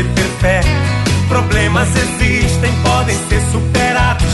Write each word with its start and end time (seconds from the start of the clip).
você 0.00 0.04
ter 0.14 0.30
fé. 0.40 0.60
Problemas 1.28 1.88
existem, 1.94 2.72
podem 2.82 3.16
ser 3.28 3.40
superados. 3.52 4.32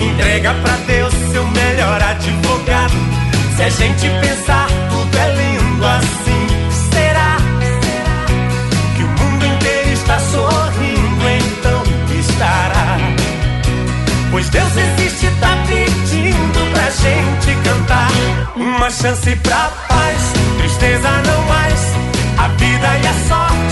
Entrega 0.00 0.54
pra 0.54 0.76
Deus 0.86 1.12
seu 1.30 1.46
melhor 1.48 2.02
advogado. 2.02 2.94
Se 3.56 3.62
a 3.62 3.68
gente 3.68 4.08
pensar, 4.20 4.66
tudo 4.90 5.16
é 5.16 5.34
lindo 5.34 5.86
assim. 5.86 6.46
Será 6.92 7.36
que 8.96 9.02
o 9.02 9.08
mundo 9.08 9.46
inteiro 9.46 9.92
está 9.92 10.18
sorrindo? 10.18 11.28
Então 11.28 11.82
estará. 12.18 12.98
Pois 14.30 14.48
Deus 14.48 14.72
existe, 14.76 15.28
tá 15.40 15.56
pedindo 15.68 16.72
pra 16.72 16.90
gente 16.90 17.54
cantar. 17.62 18.10
Uma 18.56 18.90
chance 18.90 19.36
pra 19.36 19.70
paz, 19.88 20.32
tristeza 20.58 21.08
não 21.26 21.42
mais. 21.46 21.92
A 22.38 22.48
vida 22.48 22.88
e 23.02 23.06
a 23.06 23.28
sorte 23.28 23.71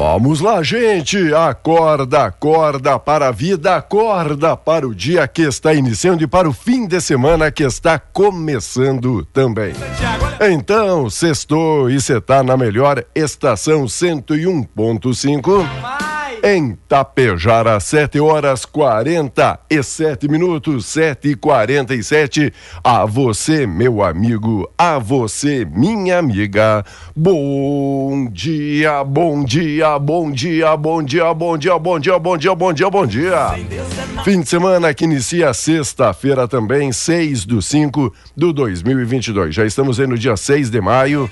Vamos 0.00 0.40
lá, 0.40 0.62
gente! 0.62 1.34
Acorda, 1.34 2.24
acorda 2.24 2.98
para 2.98 3.28
a 3.28 3.30
vida, 3.30 3.76
acorda 3.76 4.56
para 4.56 4.88
o 4.88 4.94
dia 4.94 5.28
que 5.28 5.42
está 5.42 5.74
iniciando 5.74 6.24
e 6.24 6.26
para 6.26 6.48
o 6.48 6.54
fim 6.54 6.86
de 6.86 6.98
semana 7.02 7.50
que 7.50 7.62
está 7.62 7.98
começando 7.98 9.26
também. 9.26 9.74
Então, 10.40 11.10
sextou 11.10 11.90
e 11.90 12.00
você 12.00 12.18
tá 12.18 12.42
na 12.42 12.56
melhor 12.56 13.04
estação 13.14 13.84
101.5. 13.84 16.09
Em 16.42 16.74
Tapejara, 16.88 17.78
7 17.78 18.18
horas 18.18 18.64
47 18.64 20.26
minutos, 20.26 20.86
7 20.86 21.28
e 21.28 21.34
47 21.34 22.50
A 22.82 23.04
você, 23.04 23.66
meu 23.66 24.02
amigo, 24.02 24.66
a 24.78 24.98
você, 24.98 25.66
minha 25.66 26.18
amiga. 26.18 26.82
Bom 27.14 28.26
dia, 28.32 29.04
bom 29.04 29.44
dia, 29.44 29.98
bom 29.98 30.32
dia, 30.32 30.74
bom 30.78 31.02
dia, 31.02 31.34
bom 31.34 31.58
dia, 31.58 31.78
bom 31.78 31.98
dia, 31.98 32.18
bom 32.18 32.38
dia, 32.38 32.54
bom 32.54 32.72
dia, 32.72 32.90
bom 32.90 33.06
dia. 33.06 33.54
Fim 34.24 34.40
de 34.40 34.48
semana 34.48 34.94
que 34.94 35.04
inicia 35.04 35.52
sexta-feira 35.52 36.48
também, 36.48 36.90
6 36.90 37.44
do 37.44 37.60
5 37.60 38.14
do 38.34 38.50
2022. 38.54 39.54
Já 39.54 39.66
estamos 39.66 40.00
aí 40.00 40.06
no 40.06 40.16
dia 40.16 40.38
6 40.38 40.70
de 40.70 40.80
maio. 40.80 41.28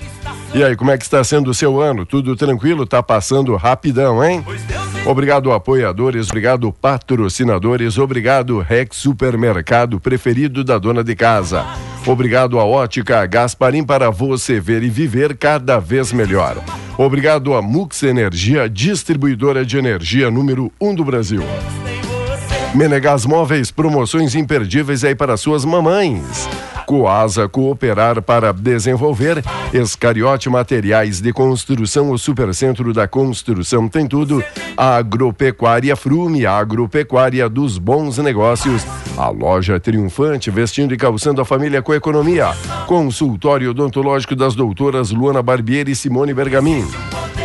E 0.53 0.63
aí, 0.63 0.75
como 0.75 0.91
é 0.91 0.97
que 0.97 1.03
está 1.03 1.23
sendo 1.23 1.49
o 1.49 1.53
seu 1.53 1.79
ano? 1.79 2.05
Tudo 2.05 2.35
tranquilo? 2.35 2.85
Tá 2.85 3.01
passando 3.03 3.55
rapidão, 3.55 4.23
hein? 4.23 4.43
Obrigado, 5.05 5.51
apoiadores, 5.51 6.27
obrigado, 6.27 6.71
patrocinadores, 6.71 7.97
obrigado, 7.97 8.59
Rex 8.59 8.97
Supermercado, 8.97 9.99
preferido 9.99 10.63
da 10.63 10.77
dona 10.77 11.03
de 11.03 11.15
casa. 11.15 11.65
Obrigado 12.05 12.59
à 12.59 12.65
Ótica 12.65 13.25
Gasparim 13.25 13.83
para 13.83 14.09
você 14.09 14.59
ver 14.59 14.83
e 14.83 14.89
viver 14.89 15.35
cada 15.37 15.79
vez 15.79 16.11
melhor. 16.11 16.57
Obrigado 16.97 17.53
à 17.53 17.61
Mux 17.61 18.03
Energia, 18.03 18.69
distribuidora 18.69 19.65
de 19.65 19.77
energia 19.77 20.29
número 20.29 20.71
1 20.79 20.89
um 20.89 20.95
do 20.95 21.03
Brasil. 21.03 21.41
Menegas 22.75 23.25
Móveis, 23.25 23.71
promoções 23.71 24.35
imperdíveis 24.35 25.03
aí 25.03 25.15
para 25.15 25.37
suas 25.37 25.65
mamães. 25.65 26.47
Coasa 26.89 27.47
Cooperar 27.47 28.19
para 28.19 28.51
desenvolver. 28.51 29.43
Escariote 29.71 30.49
Materiais 30.49 31.21
de 31.21 31.31
Construção, 31.31 32.09
o 32.09 32.17
Supercentro 32.17 32.91
da 32.91 33.07
Construção 33.07 33.87
tem 33.87 34.07
tudo. 34.07 34.43
Agropecuária 34.75 35.95
Frume, 35.95 36.47
a 36.47 36.57
agropecuária 36.57 37.47
dos 37.47 37.77
bons 37.77 38.17
negócios. 38.17 38.83
A 39.15 39.29
loja 39.29 39.79
triunfante, 39.79 40.49
vestindo 40.49 40.91
e 40.91 40.97
calçando 40.97 41.41
a 41.41 41.45
família 41.45 41.79
com 41.83 41.93
economia. 41.93 42.55
Consultório 42.87 43.69
odontológico 43.69 44.35
das 44.35 44.55
doutoras 44.55 45.11
Luana 45.11 45.43
Barbieri 45.43 45.91
e 45.91 45.95
Simone 45.95 46.33
Bergamin. 46.33 46.83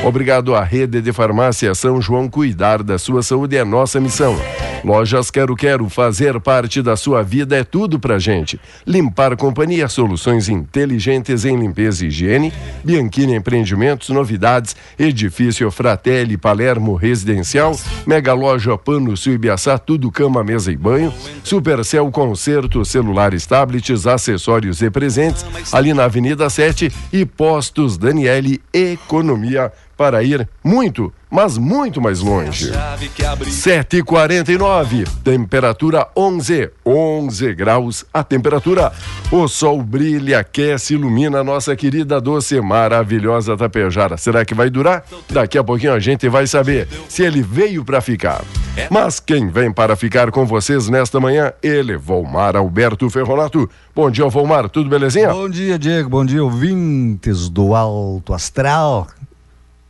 Obrigado 0.03 0.55
à 0.55 0.65
Rede 0.65 1.03
de 1.03 1.13
Farmácia 1.13 1.75
São 1.75 2.01
João. 2.01 2.31
Cuidar 2.31 2.83
da 2.83 2.97
sua 2.97 3.23
saúde 3.23 3.59
é 3.59 3.63
nossa 3.63 4.01
missão. 4.01 4.39
Lojas 4.85 5.31
Quero 5.31 5.57
Quero, 5.57 5.89
fazer 5.89 6.39
parte 6.39 6.83
da 6.83 6.95
sua 6.95 7.23
vida 7.23 7.57
é 7.57 7.65
tudo 7.65 7.99
pra 7.99 8.19
gente. 8.19 8.61
Limpar 8.87 9.35
Companhia, 9.35 9.89
soluções 9.89 10.51
inteligentes 10.51 11.47
em 11.47 11.57
limpeza 11.59 12.05
e 12.05 12.09
higiene. 12.09 12.53
Bianchini 12.85 13.35
Empreendimentos, 13.35 14.11
novidades. 14.11 14.77
Edifício 14.99 15.71
Fratelli 15.71 16.37
Palermo 16.37 16.95
Residencial. 16.97 17.75
Mega 18.07 18.35
Loja 18.35 18.77
Pano 18.77 19.17
Sul 19.17 19.33
Ibiaçá, 19.33 19.79
tudo 19.79 20.11
cama, 20.11 20.45
mesa 20.45 20.71
e 20.71 20.77
banho. 20.77 21.13
Supercel 21.43 22.11
Concerto, 22.11 22.85
celulares, 22.85 23.47
tablets, 23.47 24.07
acessórios 24.07 24.83
e 24.83 24.91
presentes. 24.91 25.47
Ali 25.73 25.95
na 25.95 26.05
Avenida 26.05 26.51
7 26.51 26.93
e 27.11 27.25
Postos 27.25 27.97
Daniele 27.97 28.61
Economia 28.71 29.73
para 29.97 30.23
ir 30.23 30.49
muito, 30.63 31.13
mas 31.31 31.59
muito 31.59 32.01
mais 32.01 32.21
longe. 32.21 32.71
7h49, 32.71 35.07
temperatura 35.23 36.07
11, 36.17 36.71
11 36.87 37.55
graus 37.55 38.05
a 38.13 38.23
temperatura. 38.23 38.93
O 39.31 39.49
sol 39.49 39.83
brilha, 39.83 40.41
aquece, 40.41 40.95
ilumina 40.95 41.41
a 41.41 41.45
nossa 41.45 41.75
querida 41.75 42.21
doce, 42.21 42.61
maravilhosa 42.61 43.57
Tapejara. 43.57 44.17
Será 44.17 44.45
que 44.45 44.55
vai 44.55 44.71
durar? 44.71 45.05
Daqui 45.29 45.59
a 45.59 45.65
pouquinho 45.65 45.93
a 45.93 45.99
gente 45.99 46.29
vai 46.29 46.47
saber 46.47 46.89
se 47.09 47.23
ele 47.23 47.43
veio 47.43 47.85
para 47.85 48.01
ficar. 48.01 48.45
Mas 48.91 49.21
quem 49.21 49.49
vem 49.49 49.73
para 49.73 49.97
ficar 49.97 50.31
com 50.31 50.45
vocês 50.45 50.89
nesta 50.89 51.21
manhã, 51.21 51.53
ele, 51.63 51.97
Volmar 51.97 52.57
Alberto 52.57 53.09
Ferronato. 53.09 53.69
Bom 53.95 54.11
dia, 54.11 54.29
Volmar, 54.29 54.69
tudo 54.69 54.91
belezinha? 54.91 55.33
Bom 55.33 55.49
dia, 55.49 55.79
Diego, 55.79 56.09
bom 56.09 56.25
dia, 56.25 56.43
ouvintes 56.43 57.49
do 57.49 57.75
Alto 57.75 58.35
Astral. 58.35 59.07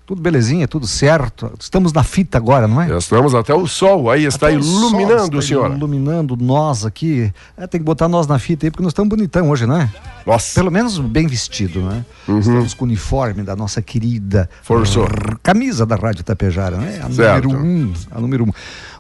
Tudo 0.07 0.21
belezinha, 0.21 0.69
tudo 0.69 0.87
certo. 0.87 1.51
Estamos 1.59 1.91
na 1.91 2.03
fita 2.05 2.37
agora, 2.37 2.69
não 2.69 2.79
é? 2.83 2.95
Estamos 2.99 3.35
até 3.35 3.55
o 3.55 3.67
sol 3.67 4.11
aí 4.11 4.27
está 4.27 4.49
Até 4.49 4.57
o 4.57 4.61
iluminando, 4.61 5.17
sol 5.19 5.27
está 5.27 5.43
senhora. 5.43 5.75
Iluminando 5.75 6.37
nós 6.37 6.85
aqui. 6.85 7.33
É, 7.57 7.67
tem 7.67 7.81
que 7.81 7.85
botar 7.87 8.07
nós 8.07 8.27
na 8.27 8.39
fita 8.39 8.67
aí, 8.67 8.71
porque 8.71 8.83
nós 8.83 8.91
estamos 8.91 9.09
bonitão 9.09 9.49
hoje, 9.49 9.65
não 9.65 9.79
é? 9.81 9.91
Nossa, 10.27 10.55
Pelo 10.61 10.71
menos 10.71 10.99
bem 10.99 11.27
vestido, 11.27 11.81
né? 11.81 12.05
Estamos 12.29 12.75
com 12.75 12.85
o 12.85 12.89
uniforme 12.89 13.43
da 13.43 13.57
nossa 13.57 13.81
querida 13.81 14.49
Forçou. 14.63 15.09
camisa 15.43 15.87
da 15.87 15.97
Rádio 15.97 16.23
Tapejara, 16.23 16.77
né? 16.77 17.01
A 17.03 17.11
Certo. 17.11 17.49
número 17.49 17.65
um. 17.67 17.93
A 18.11 18.21
número 18.21 18.45
um. 18.45 18.53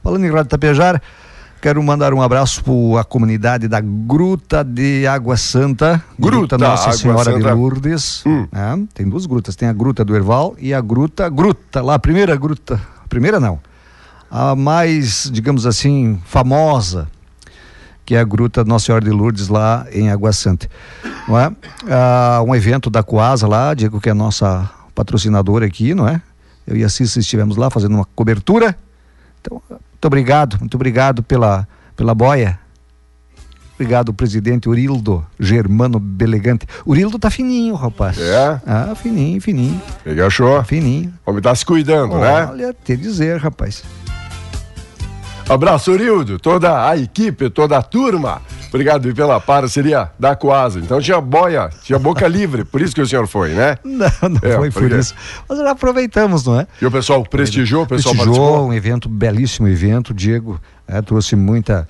Falando 0.03 0.25
em 0.25 0.31
Rádio 0.31 0.49
Tapejara, 0.49 1.03
quero 1.65 1.83
mandar 1.83 2.13
um 2.13 2.21
abraço 2.21 2.63
para 2.63 3.01
a 3.01 3.05
comunidade 3.05 3.69
da 3.69 3.81
Gruta 3.81 4.63
de 4.63 5.07
Água 5.07 5.35
Santa. 5.35 6.05
Gruta 6.19 6.59
Nossa 6.59 6.91
Água 6.91 6.93
Senhora 6.93 7.33
de 7.33 7.43
Santa. 7.43 7.55
Lourdes. 7.55 8.23
Hum. 8.27 8.47
né? 8.53 8.87
Tem 8.93 9.09
duas 9.09 9.25
grutas, 9.25 9.57
tem 9.57 9.67
a 9.67 9.73
Gruta 9.73 10.05
do 10.05 10.15
Erval 10.15 10.55
e 10.59 10.75
a 10.75 10.81
Gruta, 10.83 11.27
Gruta, 11.31 11.81
lá 11.81 11.95
a 11.95 11.99
primeira 11.99 12.37
gruta, 12.37 12.79
a 13.03 13.09
primeira 13.09 13.41
não, 13.41 13.59
a 14.31 14.55
mais, 14.55 15.31
digamos 15.33 15.65
assim, 15.65 16.21
famosa, 16.27 17.09
que 18.05 18.15
é 18.15 18.21
a 18.21 18.25
Gruta 18.25 18.63
Nossa 18.63 18.85
Senhora 18.85 19.03
de 19.03 19.11
Lourdes 19.11 19.49
lá 19.49 19.87
em 19.91 20.11
Água 20.11 20.35
Santa. 20.35 20.69
Não 21.27 21.41
é? 21.41 21.51
Ah, 21.89 22.43
um 22.47 22.55
evento 22.55 22.91
da 22.91 23.03
Coasa 23.03 23.49
lá, 23.49 23.73
Diego 23.73 24.03
que 24.03 24.11
é 24.11 24.13
a 24.13 24.15
nossa 24.15 24.69
patrocinadora 24.95 25.65
aqui, 25.65 25.95
não 25.95 26.07
é? 26.07 26.21
Eu 26.67 26.77
e 26.77 26.85
a 26.85 26.91
Cissa 26.91 27.21
estivemos 27.21 27.57
lá 27.57 27.71
fazendo 27.71 27.95
uma 27.95 28.05
cobertura. 28.15 28.77
Então, 29.41 29.63
muito 30.05 30.09
obrigado, 30.09 30.59
muito 30.61 30.75
obrigado 30.75 31.23
pela, 31.23 31.67
pela 31.97 32.15
boia. 32.15 32.59
Obrigado, 33.75 34.13
presidente 34.13 34.69
Urildo 34.69 35.25
Germano 35.41 35.99
Belegante. 35.99 36.67
Urildo 36.87 37.19
tá 37.19 37.31
fininho, 37.31 37.75
rapaz. 37.75 38.19
É? 38.21 38.61
Ah, 38.67 38.95
fininho, 38.95 39.41
fininho, 39.41 39.81
Ele 40.05 40.21
achou? 40.21 40.63
fininho. 40.63 41.13
O 41.25 41.31
homem 41.31 41.43
tá 41.43 41.55
se 41.55 41.65
cuidando, 41.65 42.19
né? 42.19 42.47
Olha, 42.51 42.77
te 42.85 42.97
dizer, 42.97 43.39
rapaz. 43.41 43.83
Abraço, 45.49 45.91
Urildo, 45.93 46.39
toda 46.39 46.87
a 46.87 46.97
equipe, 46.99 47.49
toda 47.49 47.79
a 47.79 47.83
turma. 47.83 48.43
Obrigado 48.75 49.15
pela 49.15 49.39
parceria 49.41 50.11
da 50.19 50.35
Coasa. 50.35 50.81
Então 50.81 51.01
tinha 51.01 51.21
boia, 51.21 51.71
tinha 51.85 51.97
boca 51.97 52.27
livre, 52.27 52.65
por 52.65 52.81
isso 52.81 52.93
que 52.93 53.01
o 53.01 53.07
senhor 53.07 53.29
foi, 53.29 53.51
né? 53.51 53.79
Não, 53.85 54.29
não 54.29 54.41
É, 54.43 54.57
foi 54.57 54.69
por 54.69 54.91
isso. 54.91 55.15
Mas 55.49 55.59
já 55.59 55.71
aproveitamos, 55.71 56.45
não 56.45 56.59
é? 56.59 56.67
E 56.83 56.85
o 56.85 56.91
pessoal 56.91 57.23
prestigiou, 57.23 57.85
o 57.85 57.87
pessoal 57.87 58.13
Prestigiou, 58.17 58.45
participou. 58.47 58.69
um 58.69 58.73
evento, 58.73 59.09
belíssimo 59.09 59.69
evento, 59.69 60.13
Diego, 60.13 60.61
é, 60.89 61.01
trouxe 61.01 61.37
muita 61.37 61.87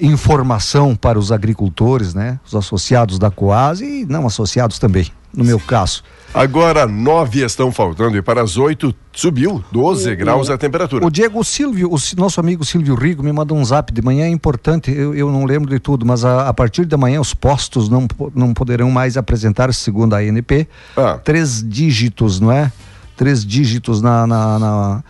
informação 0.00 0.94
para 0.94 1.18
os 1.18 1.32
agricultores, 1.32 2.14
né? 2.14 2.38
Os 2.46 2.54
associados 2.54 3.18
da 3.18 3.30
Coasa 3.30 3.84
e 3.84 4.04
não 4.04 4.26
associados 4.26 4.78
também, 4.78 5.06
no 5.34 5.44
meu 5.44 5.58
caso. 5.58 6.02
Agora 6.32 6.86
nove 6.86 7.42
estão 7.44 7.72
faltando 7.72 8.16
e 8.16 8.22
para 8.22 8.40
as 8.40 8.56
oito 8.56 8.94
subiu 9.12 9.64
12 9.72 10.14
graus 10.14 10.48
a 10.48 10.56
temperatura. 10.56 11.04
O 11.04 11.10
Diego 11.10 11.40
o 11.40 11.44
Silvio, 11.44 11.90
o 11.92 11.98
nosso 12.16 12.38
amigo 12.38 12.64
Silvio 12.64 12.94
Rigo, 12.94 13.22
me 13.22 13.32
mandou 13.32 13.58
um 13.58 13.64
zap 13.64 13.92
de 13.92 14.00
manhã, 14.00 14.26
é 14.26 14.28
importante, 14.28 14.92
eu, 14.92 15.12
eu 15.14 15.32
não 15.32 15.44
lembro 15.44 15.68
de 15.68 15.80
tudo, 15.80 16.06
mas 16.06 16.24
a, 16.24 16.48
a 16.48 16.54
partir 16.54 16.84
da 16.84 16.96
manhã 16.96 17.20
os 17.20 17.34
postos 17.34 17.88
não, 17.88 18.06
não 18.34 18.54
poderão 18.54 18.90
mais 18.92 19.16
apresentar, 19.16 19.72
segundo 19.74 20.14
a 20.14 20.18
ANP, 20.18 20.68
Ah. 20.96 21.18
três 21.24 21.66
dígitos, 21.66 22.38
não 22.38 22.52
é? 22.52 22.70
Três 23.16 23.44
dígitos 23.44 24.00
na, 24.00 24.24
na, 24.26 24.58
na, 24.58 25.04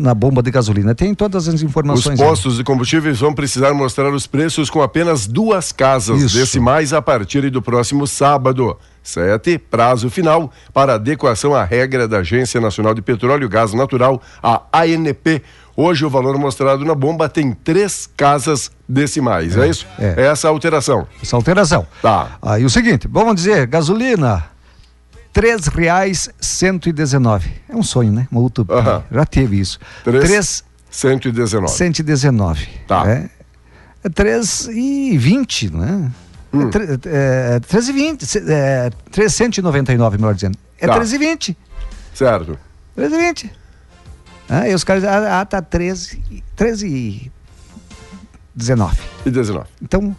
na 0.00 0.14
bomba 0.14 0.42
de 0.42 0.50
gasolina. 0.50 0.94
Tem 0.94 1.14
todas 1.14 1.46
as 1.46 1.54
Os 1.54 1.62
informações. 1.62 2.20
aí. 2.20 2.26
postos 2.26 2.56
de 2.56 2.64
combustíveis 2.64 3.20
vão 3.20 3.32
precisar 3.32 3.72
mostrar 3.72 4.12
os 4.12 4.26
preços 4.26 4.68
com 4.70 4.82
apenas 4.82 5.26
duas 5.26 5.70
casas 5.70 6.22
Isso. 6.22 6.36
decimais 6.36 6.92
a 6.92 7.00
partir 7.02 7.48
do 7.50 7.62
próximo 7.62 8.06
sábado. 8.06 8.76
Sete, 9.02 9.56
prazo 9.58 10.10
final 10.10 10.50
para 10.74 10.94
adequação 10.94 11.54
à 11.54 11.64
regra 11.64 12.06
da 12.06 12.18
Agência 12.18 12.60
Nacional 12.60 12.92
de 12.94 13.00
Petróleo 13.00 13.46
e 13.46 13.48
Gás 13.48 13.72
Natural, 13.72 14.20
a 14.42 14.62
ANP. 14.74 15.42
Hoje 15.74 16.04
o 16.04 16.10
valor 16.10 16.36
mostrado 16.38 16.84
na 16.84 16.94
bomba 16.94 17.26
tem 17.28 17.52
três 17.52 18.08
casas 18.14 18.70
decimais, 18.86 19.56
é, 19.56 19.68
isso? 19.68 19.86
é. 19.98 20.26
essa 20.26 20.48
a 20.48 20.50
alteração. 20.50 21.06
Essa 21.22 21.36
alteração. 21.36 21.86
Tá. 22.02 22.36
Aí 22.42 22.64
o 22.64 22.68
seguinte, 22.70 23.08
vamos 23.10 23.36
dizer, 23.36 23.66
gasolina, 23.66 24.44
três 25.32 25.66
reais 25.66 26.28
cento 26.40 26.88
e 26.88 26.92
dezenove. 26.92 27.50
É 27.68 27.74
um 27.76 27.82
sonho, 27.82 28.12
né? 28.12 28.26
Uma 28.30 28.40
utopia. 28.40 28.76
Aham. 28.76 29.02
Já 29.10 29.24
teve 29.24 29.58
isso. 29.60 29.78
Três- 30.04 30.24
Três 30.24 30.64
119. 30.90 31.72
119. 31.72 32.68
Tá. 32.88 33.08
É, 33.08 33.30
é 34.04 34.08
3 34.08 34.68
e 34.72 35.16
20, 35.16 35.70
né? 35.72 36.10
Hum. 36.52 36.68
É, 37.06 37.56
é, 37.56 37.60
3 37.60 37.88
e 37.88 37.92
20, 37.92 38.26
se- 38.26 38.42
é, 38.52 38.90
399, 39.12 40.16
melhor 40.18 40.34
dizendo. 40.34 40.58
É 40.80 40.86
Tá. 40.86 40.94
3 40.94 41.12
e 41.12 41.18
20. 41.18 41.56
Certo. 42.12 42.58
13 42.96 43.14
e 43.14 43.18
20. 43.18 43.52
Ah, 44.48 44.68
e 44.68 44.74
os 44.74 44.82
caras 44.82 45.04
ah, 45.04 45.40
ah, 45.40 45.44
tá 45.46 45.62
13, 45.62 46.20
e- 46.28 46.42
13 46.56 46.88
e 46.88 47.30
19. 48.54 48.98
E 49.24 49.30
19. 49.30 49.66
Então, 49.80 50.16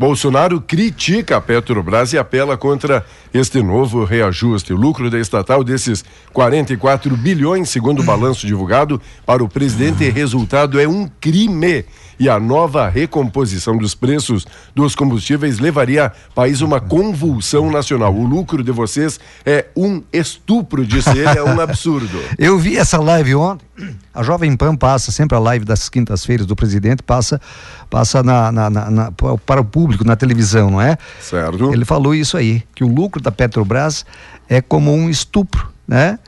Bolsonaro 0.00 0.62
critica 0.62 1.36
a 1.36 1.40
Petrobras 1.42 2.14
e 2.14 2.18
apela 2.18 2.56
contra 2.56 3.04
este 3.34 3.62
novo 3.62 4.02
reajuste. 4.02 4.72
O 4.72 4.76
lucro 4.76 5.10
da 5.10 5.18
estatal 5.18 5.62
desses 5.62 6.02
44 6.32 7.14
bilhões, 7.18 7.68
segundo 7.68 8.00
o 8.00 8.02
balanço 8.02 8.46
divulgado, 8.46 8.98
para 9.26 9.44
o 9.44 9.48
presidente, 9.48 10.08
resultado 10.08 10.80
é 10.80 10.88
um 10.88 11.06
crime. 11.20 11.84
E 12.20 12.28
a 12.28 12.38
nova 12.38 12.86
recomposição 12.88 13.78
dos 13.78 13.94
preços 13.94 14.46
dos 14.74 14.94
combustíveis 14.94 15.58
levaria 15.58 16.12
país 16.34 16.60
uma 16.60 16.78
convulsão 16.78 17.70
nacional. 17.70 18.14
O 18.14 18.26
lucro 18.26 18.62
de 18.62 18.70
vocês 18.70 19.18
é 19.44 19.64
um 19.74 20.02
estupro, 20.12 20.84
disse 20.84 21.08
ele, 21.10 21.38
é 21.38 21.42
um 21.42 21.58
absurdo. 21.62 22.20
Eu 22.38 22.58
vi 22.58 22.76
essa 22.76 22.98
live 23.00 23.34
ontem. 23.34 23.64
A 24.12 24.22
Jovem 24.22 24.54
Pan 24.54 24.76
passa 24.76 25.10
sempre 25.10 25.34
a 25.34 25.40
live 25.40 25.64
das 25.64 25.88
quintas-feiras 25.88 26.44
do 26.44 26.54
presidente, 26.54 27.02
passa, 27.02 27.40
passa 27.88 28.22
na, 28.22 28.52
na- 28.52 28.68
na- 28.68 28.90
na- 28.90 29.12
para 29.46 29.62
o 29.62 29.64
público 29.64 30.04
na 30.04 30.14
televisão, 30.14 30.70
não 30.70 30.80
é? 30.82 30.98
Certo? 31.22 31.72
Ele 31.72 31.86
falou 31.86 32.14
isso 32.14 32.36
aí, 32.36 32.62
que 32.74 32.84
o 32.84 32.88
lucro 32.88 33.22
da 33.22 33.32
Petrobras 33.32 34.04
é 34.46 34.60
como 34.60 34.92
um 34.92 35.08
estupro, 35.08 35.68
né? 35.88 36.18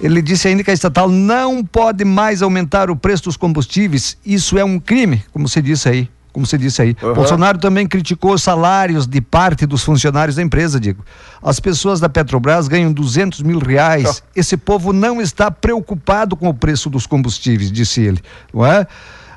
Ele 0.00 0.22
disse 0.22 0.48
ainda 0.48 0.64
que 0.64 0.70
a 0.70 0.74
estatal 0.74 1.08
não 1.08 1.62
pode 1.62 2.04
mais 2.04 2.40
aumentar 2.40 2.90
o 2.90 2.96
preço 2.96 3.24
dos 3.24 3.36
combustíveis. 3.36 4.16
Isso 4.24 4.58
é 4.58 4.64
um 4.64 4.80
crime, 4.80 5.22
como 5.32 5.46
você 5.46 5.60
disse 5.60 5.88
aí. 5.88 6.08
como 6.32 6.46
você 6.46 6.56
disse 6.56 6.80
aí. 6.80 6.96
Uhum. 7.02 7.12
Bolsonaro 7.12 7.58
também 7.58 7.86
criticou 7.86 8.32
os 8.32 8.42
salários 8.42 9.06
de 9.06 9.20
parte 9.20 9.66
dos 9.66 9.82
funcionários 9.82 10.36
da 10.36 10.42
empresa, 10.42 10.80
digo. 10.80 11.04
As 11.42 11.60
pessoas 11.60 12.00
da 12.00 12.08
Petrobras 12.08 12.66
ganham 12.66 12.92
200 12.92 13.42
mil 13.42 13.58
reais. 13.58 14.22
Esse 14.34 14.56
povo 14.56 14.92
não 14.92 15.20
está 15.20 15.50
preocupado 15.50 16.36
com 16.36 16.48
o 16.48 16.54
preço 16.54 16.88
dos 16.88 17.06
combustíveis, 17.06 17.70
disse 17.70 18.00
ele. 18.00 18.20
Não 18.54 18.64
é? 18.64 18.86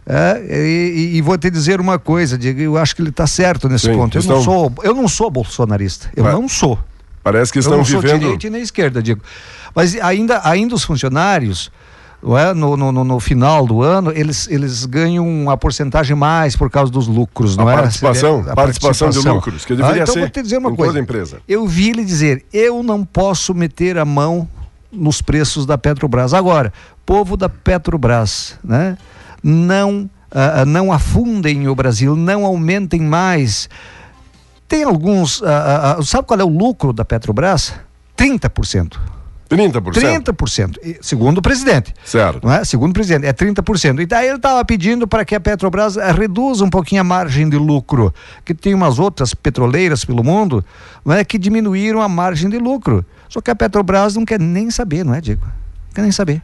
É, 0.06 0.42
e, 0.50 1.16
e, 1.16 1.22
vou 1.22 1.38
te 1.38 1.50
dizer 1.50 1.80
uma 1.80 1.98
coisa, 1.98 2.38
Diego, 2.38 2.60
eu 2.60 2.78
acho 2.78 2.94
que 2.96 3.02
ele 3.02 3.10
está 3.10 3.26
certo 3.26 3.70
nesse 3.70 3.88
Sim, 3.88 3.94
ponto. 3.94 4.18
Eu 4.18 4.20
estão... 4.20 4.36
não 4.36 4.44
sou, 4.44 4.74
eu 4.84 4.94
não 4.94 5.08
sou 5.08 5.32
bolsonarista. 5.32 6.10
Eu 6.16 6.26
não 6.26 6.48
sou. 6.48 6.78
Parece 7.24 7.52
que 7.52 7.58
Eu 7.60 7.62
estão 7.62 7.78
não 7.78 7.86
sou 7.86 8.02
vivendo. 8.02 8.20
direita 8.20 8.48
e 8.48 8.50
nem 8.50 8.62
esquerda, 8.62 9.02
digo. 9.02 9.22
Mas 9.74 9.96
ainda, 9.96 10.42
ainda 10.44 10.76
os 10.76 10.84
funcionários, 10.84 11.72
é? 12.38 12.54
no, 12.54 12.76
no, 12.78 12.92
no- 13.04 13.20
final 13.20 13.66
do 13.66 13.82
ano, 13.82 14.12
eles, 14.14 14.48
eles 14.50 14.86
ganham 14.86 15.28
uma 15.28 15.58
porcentagem 15.58 16.16
mais 16.16 16.56
por 16.56 16.70
causa 16.70 16.92
dos 16.92 17.08
lucros, 17.08 17.58
A 17.58 17.62
não 17.64 17.70
é? 17.72 17.76
participação, 17.76 18.46
a 18.48 18.56
participação 18.56 19.10
de 19.10 19.20
lucros, 19.20 19.66
que 19.66 19.76
deveria 19.76 20.02
Ah, 20.02 20.04
então 20.04 20.14
ser 20.14 20.20
vou 20.22 20.30
te 20.30 20.42
dizer 20.42 20.58
uma 20.58 20.70
em 20.72 20.76
coisa. 20.76 20.92
toda 20.94 21.04
empresa. 21.04 21.38
Eu 21.48 21.66
vi 21.68 21.90
ele 21.90 22.04
dizer, 22.06 22.46
eu 22.54 22.84
não 22.84 23.04
posso 23.06 23.54
meter 23.56 23.98
a 23.98 24.06
mão 24.06 24.48
nos 24.92 25.22
preços 25.22 25.66
da 25.66 25.78
Petrobras. 25.78 26.34
Agora, 26.34 26.72
povo 27.06 27.36
da 27.36 27.50
Petrobras, 27.50 28.58
né? 28.64 28.98
Não, 29.42 30.10
ah, 30.32 30.62
ah, 30.62 30.66
não 30.66 30.92
afundem 30.94 31.68
o 31.68 31.76
Brasil, 31.76 32.16
não 32.16 32.46
aumentem 32.46 33.02
mais. 33.02 33.68
Tem 34.68 34.84
alguns. 34.84 35.42
ah, 35.44 35.48
ah, 35.48 35.96
ah, 36.00 36.04
sabe 36.04 36.28
qual 36.28 36.40
é 36.40 36.44
o 36.44 36.48
lucro 36.50 36.94
da 36.94 37.06
Petrobras? 37.06 37.74
30%. 38.18 38.98
30%. 39.50 39.92
30%, 39.94 40.78
e- 40.84 40.98
segundo 41.02 41.38
o 41.38 41.42
presidente. 41.42 41.94
Certo. 42.04 42.46
Não 42.46 42.54
é? 42.54 42.64
Segundo 42.64 42.90
o 42.92 42.94
presidente, 42.94 43.26
é 43.28 43.34
30%. 43.34 44.02
E 44.02 44.06
daí 44.06 44.28
ele 44.28 44.38
estava 44.38 44.64
pedindo 44.66 45.08
para 45.08 45.24
que 45.24 45.36
a 45.36 45.40
Petrobras 45.40 45.96
eh, 45.96 46.12
reduza 46.12 46.64
um 46.64 46.70
pouquinho 46.70 47.02
a 47.02 47.04
margem 47.04 47.48
de 47.48 47.58
lucro, 47.58 48.12
que 48.44 48.56
tem 48.56 48.74
umas 48.74 48.98
outras 48.98 49.34
petroleiras 49.36 50.04
pelo 50.04 50.24
mundo 50.24 50.66
não 51.06 51.14
é, 51.14 51.24
que 51.24 51.38
diminuíram 51.38 52.02
a 52.02 52.10
margem 52.10 52.50
de 52.50 52.58
lucro. 52.58 53.06
Só 53.30 53.42
que 53.42 53.52
a 53.52 53.56
Petrobras 53.56 54.16
não 54.16 54.26
quer 54.26 54.40
nem 54.40 54.72
saber, 54.72 55.04
não 55.06 55.14
é, 55.14 55.22
Diego? 55.22 55.46
Não 55.46 55.94
quer 55.94 56.02
nem 56.02 56.12
saber. 56.12 56.42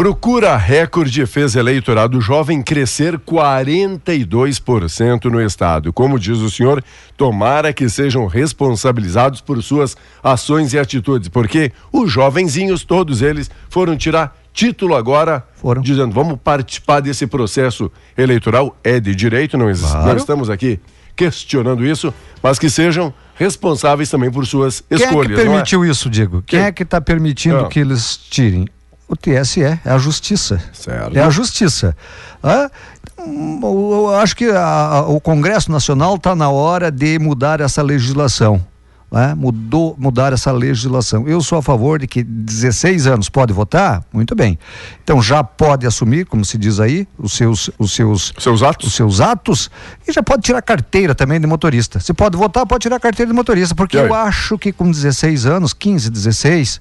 Procura 0.00 0.56
recorde 0.56 1.26
fez 1.26 1.54
eleitorado 1.54 2.22
jovem 2.22 2.62
crescer 2.62 3.18
42% 3.18 5.26
no 5.26 5.42
estado. 5.42 5.92
Como 5.92 6.18
diz 6.18 6.38
o 6.38 6.48
senhor, 6.48 6.82
tomara 7.18 7.70
que 7.70 7.86
sejam 7.86 8.26
responsabilizados 8.26 9.42
por 9.42 9.62
suas 9.62 9.94
ações 10.22 10.72
e 10.72 10.78
atitudes, 10.78 11.28
porque 11.28 11.70
os 11.92 12.10
jovenzinhos, 12.10 12.82
todos 12.82 13.20
eles, 13.20 13.50
foram 13.68 13.94
tirar 13.94 14.34
título 14.54 14.96
agora, 14.96 15.44
Foram. 15.56 15.82
dizendo 15.82 16.14
vamos 16.14 16.38
participar 16.42 17.00
desse 17.00 17.26
processo 17.26 17.92
eleitoral. 18.16 18.74
É 18.82 18.98
de 18.98 19.14
direito, 19.14 19.58
não, 19.58 19.70
Claro. 19.70 20.06
não 20.06 20.16
estamos 20.16 20.48
aqui 20.48 20.80
questionando 21.14 21.84
isso, 21.84 22.10
mas 22.42 22.58
que 22.58 22.70
sejam 22.70 23.12
responsáveis 23.34 24.08
também 24.08 24.30
por 24.30 24.46
suas 24.46 24.80
Quem 24.80 24.96
é 24.96 24.98
que 24.98 25.04
escolhas. 25.04 25.32
não 25.32 25.38
é? 25.38 25.42
permitiu 25.44 25.84
isso, 25.84 26.08
Diego? 26.08 26.42
Quem 26.46 26.58
Quem? 26.58 26.68
é 26.68 26.72
que 26.72 26.84
está 26.84 27.02
permitindo 27.02 27.58
Ah. 27.58 27.68
que 27.68 27.78
eles 27.78 28.16
tirem? 28.16 28.66
O 29.10 29.16
TSE, 29.16 29.60
é 29.64 29.80
a 29.84 29.98
justiça. 29.98 30.62
Certo. 30.72 31.16
É 31.16 31.20
a 31.20 31.28
justiça. 31.30 31.96
Ah, 32.40 32.70
hum, 33.18 33.58
eu 33.60 34.14
acho 34.14 34.36
que 34.36 34.44
a- 34.48 35.04
o 35.08 35.20
Congresso 35.20 35.70
Nacional 35.72 36.14
está 36.14 36.36
na 36.36 36.48
hora 36.48 36.92
de 36.92 37.18
mudar 37.18 37.60
essa 37.60 37.82
legislação. 37.82 38.64
né? 39.12 39.34
Mudou, 39.36 39.96
mudar 39.98 40.32
essa 40.32 40.52
legislação. 40.52 41.26
Eu 41.26 41.40
sou 41.42 41.58
a 41.58 41.62
favor 41.62 41.98
de 41.98 42.06
que 42.06 42.22
16 42.22 43.08
anos 43.08 43.28
pode 43.28 43.52
votar, 43.52 44.04
muito 44.12 44.36
bem. 44.36 44.56
Então 45.02 45.20
já 45.20 45.42
pode 45.42 45.84
assumir, 45.84 46.24
como 46.26 46.44
se 46.44 46.56
diz 46.56 46.78
aí, 46.78 47.08
os 47.18 47.32
seus, 47.32 47.68
os 47.76 47.90
seus, 47.92 48.32
Seus 48.38 48.62
atos? 48.62 48.86
os 48.86 48.94
seus 48.94 49.20
atos 49.20 49.68
e 50.06 50.12
já 50.12 50.22
pode 50.22 50.42
tirar 50.42 50.62
carteira 50.62 51.12
também 51.12 51.40
de 51.40 51.46
motorista. 51.48 51.98
Se 51.98 52.14
pode 52.14 52.36
votar, 52.36 52.64
pode 52.64 52.82
tirar 52.82 53.00
carteira 53.00 53.28
de 53.28 53.34
motorista, 53.36 53.74
porque 53.74 53.96
eu 53.96 54.14
acho 54.14 54.56
que 54.56 54.70
com 54.72 54.88
16 54.88 55.44
anos, 55.44 55.72
15, 55.72 56.08
16, 56.08 56.80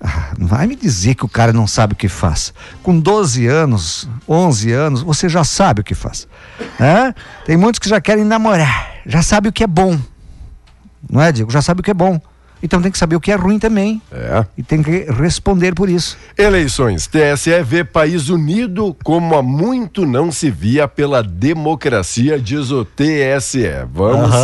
ah, 0.00 0.32
não 0.38 0.46
vai 0.46 0.66
me 0.66 0.74
dizer 0.74 1.14
que 1.14 1.24
o 1.24 1.28
cara 1.28 1.52
não 1.52 1.66
sabe 1.66 1.92
o 1.92 1.96
que 1.96 2.08
faz. 2.08 2.54
Com 2.82 2.98
12 2.98 3.46
anos, 3.46 4.08
11 4.26 4.72
anos, 4.72 5.02
você 5.02 5.28
já 5.28 5.44
sabe 5.44 5.82
o 5.82 5.84
que 5.84 5.94
faz. 5.94 6.26
Hã? 6.80 7.14
Tem 7.44 7.56
muitos 7.56 7.78
que 7.78 7.88
já 7.88 8.00
querem 8.00 8.24
namorar, 8.24 8.94
já 9.04 9.22
sabe 9.22 9.48
o 9.48 9.52
que 9.52 9.62
é 9.62 9.66
bom. 9.66 9.98
Não 11.08 11.20
é, 11.20 11.30
Diego? 11.30 11.50
Já 11.50 11.60
sabe 11.60 11.80
o 11.80 11.82
que 11.82 11.90
é 11.90 11.94
bom. 11.94 12.20
Então 12.62 12.80
tem 12.80 12.90
que 12.90 12.98
saber 12.98 13.16
o 13.16 13.20
que 13.20 13.32
é 13.32 13.34
ruim 13.34 13.58
também. 13.58 14.00
É. 14.12 14.44
E 14.56 14.62
tem 14.62 14.82
que 14.82 15.06
responder 15.10 15.74
por 15.74 15.88
isso. 15.88 16.16
Eleições. 16.36 17.06
TSE 17.06 17.62
vê 17.62 17.84
país 17.84 18.28
unido 18.28 18.96
como 19.02 19.34
há 19.36 19.42
muito 19.42 20.04
não 20.04 20.30
se 20.30 20.50
via 20.50 20.86
pela 20.86 21.22
democracia, 21.22 22.38
diz 22.38 22.70
o 22.70 22.84
TSE. 22.84 23.86
Vamos, 23.92 24.34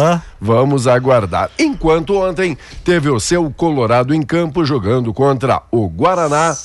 vamos 0.40 0.86
aguardar. 0.86 1.50
Enquanto 1.58 2.16
ontem 2.16 2.56
teve 2.84 3.10
o 3.10 3.20
seu 3.20 3.50
Colorado 3.50 4.14
em 4.14 4.22
campo 4.22 4.64
jogando 4.64 5.12
contra 5.12 5.62
o 5.70 5.88
Guaraná. 5.88 6.56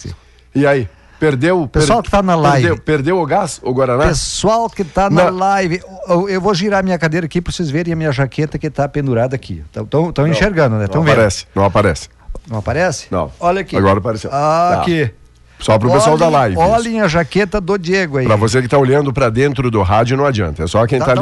E 0.53 0.65
aí, 0.65 0.87
perdeu? 1.21 1.67
Pessoal 1.67 2.01
que 2.03 2.09
tá 2.11 2.21
na 2.23 2.35
live. 2.35 2.67
Perdeu, 2.67 2.83
perdeu 2.83 3.19
o 3.21 3.25
gás, 3.25 3.61
o 3.63 3.71
Guaraná? 3.71 4.07
Pessoal 4.07 4.67
que 4.69 4.83
tá 4.83 5.09
na 5.09 5.25
Na- 5.25 5.29
live, 5.29 5.79
eu, 6.09 6.27
eu 6.27 6.41
vou 6.41 6.53
girar 6.53 6.83
minha 6.83 6.97
cadeira 6.97 7.25
aqui 7.27 7.39
para 7.39 7.53
vocês 7.53 7.69
verem 7.69 7.93
a 7.93 7.95
minha 7.95 8.11
jaqueta 8.11 8.57
que 8.57 8.69
tá 8.69 8.87
pendurada 8.89 9.35
aqui. 9.35 9.63
Estão 9.73 10.27
enxergando, 10.27 10.71
né? 10.75 10.79
Não 10.79 10.85
Estão 10.85 11.01
vendo? 11.03 11.13
aparece, 11.13 11.45
não 11.55 11.63
aparece. 11.63 12.09
Não 12.49 12.57
aparece? 12.57 13.05
Não. 13.11 13.31
Olha 13.39 13.61
aqui. 13.61 13.77
Agora 13.77 13.99
apareceu. 13.99 14.29
Ah, 14.33 14.71
Tá. 14.75 14.81
aqui. 14.81 15.11
Só 15.59 15.77
pro 15.77 15.91
pessoal 15.91 16.17
da 16.17 16.25
Olhem- 16.25 16.37
live. 16.39 16.55
isso. 16.55 16.63
Olhem 16.63 17.01
a 17.01 17.07
jaqueta 17.07 17.61
do 17.61 17.77
Diego 17.77 18.17
aí. 18.17 18.25
Pra 18.25 18.35
você 18.35 18.59
que 18.63 18.67
tá 18.67 18.79
olhando 18.79 19.13
pra 19.13 19.29
dentro 19.29 19.69
do 19.69 19.83
rádio, 19.83 20.17
não 20.17 20.25
adianta. 20.25 20.63
É 20.63 20.67
só 20.67 20.87
quem 20.87 20.97
tá 20.97 21.05
dá 21.05 21.11
ali 21.11 21.21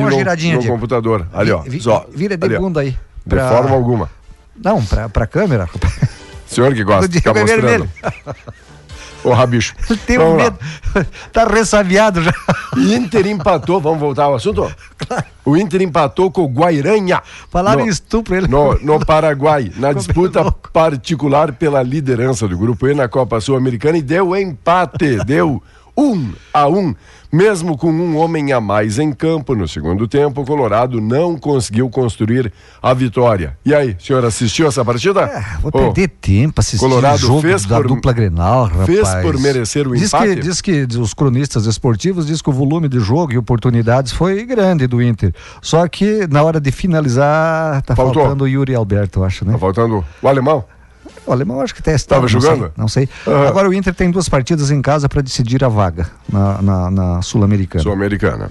no, 0.53 0.61
no 0.61 0.65
computador. 0.65 1.27
Ali, 1.33 1.51
ó. 1.51 1.59
Vi- 1.61 1.81
Só. 1.81 2.05
vira 2.15 2.37
de 2.37 2.45
Ali, 2.45 2.57
bunda 2.57 2.79
aí. 2.79 2.91
De 2.91 2.97
Pra- 3.35 3.49
forma 3.49 3.75
alguma. 3.75 4.09
Não, 4.55 4.81
pra 5.11 5.27
câmera. 5.27 5.67
Senhor 6.47 6.73
que 6.73 6.83
gosta 6.85 7.05
O 7.05 7.09
de 7.09 7.17
ficar 7.17 7.35
é 7.35 7.41
mostrando. 7.41 7.61
vermelho. 7.67 7.89
Ô, 9.23 9.33
Rabicho. 9.33 9.75
Um 9.89 10.17
Vamos 10.17 10.37
lá. 10.37 10.43
medo. 10.43 10.57
tá 11.31 11.45
ressabiado 11.45 12.21
já. 12.21 12.33
Inter 12.77 13.27
empatou, 13.27 13.79
vamos 13.79 13.99
voltar 13.99 14.23
ao 14.23 14.35
assunto? 14.35 14.71
O 15.43 15.57
Inter 15.57 15.81
empatou 15.81 16.31
com 16.31 16.43
o 16.43 16.47
Guairanha. 16.47 17.21
Falaram 17.49 17.85
no, 17.85 17.89
estupro 17.89 18.35
ele. 18.35 18.47
No, 18.47 18.79
no 18.79 19.05
Paraguai, 19.05 19.71
na 19.77 19.91
disputa 19.93 20.51
particular 20.51 21.51
pela 21.53 21.81
liderança 21.81 22.47
do 22.47 22.57
grupo 22.57 22.87
E 22.87 22.93
na 22.93 23.07
Copa 23.07 23.41
Sul-Americana 23.41 23.97
e 23.97 24.01
deu 24.01 24.35
empate, 24.35 25.17
deu 25.25 25.61
um 25.99 26.31
a 26.53 26.67
um. 26.67 26.93
Mesmo 27.31 27.77
com 27.77 27.91
um 27.91 28.17
homem 28.17 28.51
a 28.53 28.59
mais 28.59 28.97
em 28.97 29.11
campo 29.13 29.53
no 29.53 29.67
segundo 29.67 30.07
tempo, 30.07 30.41
o 30.41 30.45
Colorado 30.45 30.99
não 30.99 31.37
conseguiu 31.37 31.87
construir 31.87 32.51
a 32.81 32.91
vitória. 32.91 33.55
E 33.63 33.71
aí, 33.71 33.95
senhor 33.99 34.25
assistiu 34.25 34.67
essa 34.67 34.83
partida? 34.83 35.21
É, 35.25 35.57
vou 35.61 35.71
perder 35.71 36.07
tempo 36.07 36.59
assistindo 36.59 36.89
Colorado 36.89 37.17
o 37.17 37.19
jogo 37.27 37.41
fez 37.41 37.65
da 37.67 37.77
por- 37.77 37.87
dupla 37.87 38.13
Grenal, 38.13 38.63
rapaz. 38.63 38.85
fez 38.87 39.07
por 39.21 39.39
merecer 39.39 39.87
o 39.87 39.95
diz 39.95 40.07
empate? 40.11 40.35
Que, 40.37 40.41
diz 40.41 40.59
que 40.59 40.87
os 40.99 41.13
cronistas 41.13 41.67
esportivos 41.67 42.25
diz 42.25 42.41
que 42.41 42.49
o 42.49 42.53
volume 42.53 42.89
de 42.89 42.99
jogo 42.99 43.31
e 43.31 43.37
oportunidades 43.37 44.11
foi 44.11 44.43
grande 44.43 44.87
do 44.87 44.99
Inter. 44.99 45.31
Só 45.61 45.87
que 45.87 46.25
na 46.31 46.41
hora 46.41 46.59
de 46.59 46.71
finalizar, 46.71 47.83
tá 47.83 47.95
Faltou. 47.95 48.23
faltando 48.23 48.45
o 48.45 48.47
Yuri 48.47 48.73
Alberto, 48.73 49.19
eu 49.19 49.23
acho, 49.23 49.45
né? 49.45 49.51
Tá 49.51 49.59
faltando 49.59 50.03
o 50.19 50.27
alemão? 50.27 50.63
O 51.29 51.31
alemão 51.31 51.61
acho 51.61 51.75
que 51.75 51.79
até 51.81 51.95
Tava 51.99 52.21
não 52.21 52.27
jogando? 52.27 52.59
sei, 52.61 52.71
Não 52.75 52.87
sei. 52.87 53.09
Aham. 53.27 53.47
Agora 53.47 53.69
o 53.69 53.73
Inter 53.73 53.93
tem 53.93 54.09
duas 54.09 54.27
partidas 54.27 54.71
em 54.71 54.81
casa 54.81 55.07
para 55.07 55.21
decidir 55.21 55.63
a 55.63 55.67
vaga 55.69 56.07
na, 56.31 56.61
na, 56.61 56.91
na 56.91 57.21
Sul-Americana. 57.21 57.83
Sul-Americana. 57.83 58.49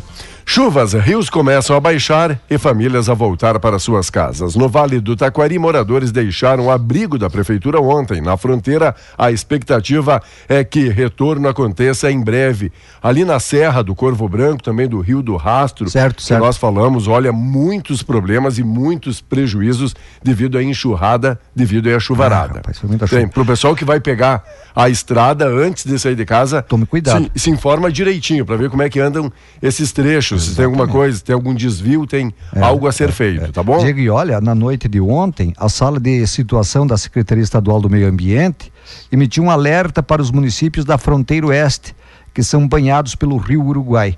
Chuvas, 0.51 0.95
rios 0.95 1.29
começam 1.29 1.77
a 1.77 1.81
baixar 1.81 2.41
e 2.49 2.57
famílias 2.57 3.11
a 3.11 3.15
voltar 3.15 3.61
para 3.61 3.79
suas 3.79 4.09
casas. 4.09 4.57
No 4.57 4.67
Vale 4.67 4.99
do 4.99 5.15
Taquari, 5.15 5.59
moradores 5.59 6.11
deixaram 6.11 6.65
o 6.65 6.71
abrigo 6.71 7.19
da 7.19 7.29
prefeitura 7.29 7.79
ontem. 7.83 8.23
Na 8.23 8.35
fronteira, 8.35 8.95
a 9.19 9.31
expectativa 9.31 10.23
é 10.49 10.65
que 10.65 10.89
retorno 10.89 11.49
aconteça 11.49 12.11
em 12.11 12.25
breve. 12.25 12.73
Ali 13.03 13.27
na 13.27 13.39
Serra 13.39 13.83
do 13.85 13.95
Corvo 13.95 14.27
Branco, 14.27 14.63
também 14.63 14.89
do 14.89 15.01
Rio 15.01 15.21
do 15.21 15.37
Rastro, 15.37 15.91
Certo, 15.91 16.17
que 16.17 16.23
certo. 16.23 16.43
nós 16.43 16.57
falamos, 16.57 17.07
olha, 17.09 17.31
muitos 17.31 18.03
problemas 18.03 18.57
e 18.57 18.65
muitos 18.65 19.21
prejuízos 19.21 19.95
devido 20.25 20.57
à 20.57 20.63
enxurrada, 20.63 21.39
devido 21.55 21.91
à 21.95 22.01
chuvarada. 22.01 22.53
Ah, 22.55 22.57
rapaz, 22.57 22.79
foi 22.79 22.89
muita 22.89 23.07
Tem, 23.07 23.21
chuva. 23.21 23.33
pro 23.35 23.45
pessoal 23.45 23.77
que 23.77 23.85
vai 23.85 24.01
pegar 24.01 24.43
a 24.75 24.89
estrada 24.89 25.47
antes 25.47 25.85
de 25.85 25.99
sair 25.99 26.15
de 26.17 26.25
casa, 26.25 26.63
Tome 26.63 26.87
cuidado. 26.87 27.31
se, 27.35 27.43
se 27.45 27.51
informa 27.51 27.93
direitinho 27.93 28.47
para 28.47 28.57
ver 28.57 28.71
como 28.71 28.83
é 28.83 28.89
que 28.89 28.99
andam 28.99 29.31
esses 29.61 29.93
trechos, 29.93 30.38
se 30.41 30.55
tem 30.55 30.65
alguma 30.65 30.87
coisa, 30.87 31.21
tem 31.21 31.35
algum 31.35 31.55
desvio, 31.55 32.07
tem 32.07 32.33
algo 32.55 32.87
a 32.87 32.93
ser 32.93 33.13
feito, 33.13 33.53
tá 33.53 33.63
bom? 33.63 33.79
Diego, 33.79 33.99
e 33.99 34.11
olha, 34.11 34.41
na 34.41 34.55
noite 34.55 34.89
de 34.89 35.01
ontem, 35.01 35.53
a 35.57 35.69
sala 35.69 35.99
de 36.01 36.27
situação 36.27 36.87
da 36.87 36.97
Secretaria 36.97 37.43
Estadual 37.43 37.81
do 37.81 37.91
Meio 37.91 38.09
Ambiente 38.09 38.73
emitiu 39.11 39.45
um 39.45 39.51
alerta 39.51 40.03
para 40.03 40.23
os 40.23 40.31
municípios 40.31 40.85
da 40.85 40.99
fronteira 40.99 41.47
oeste, 41.47 41.95
que 42.33 42.43
são 42.43 42.67
banhados 42.67 43.15
pelo 43.15 43.37
rio 43.37 43.65
Uruguai. 43.65 44.17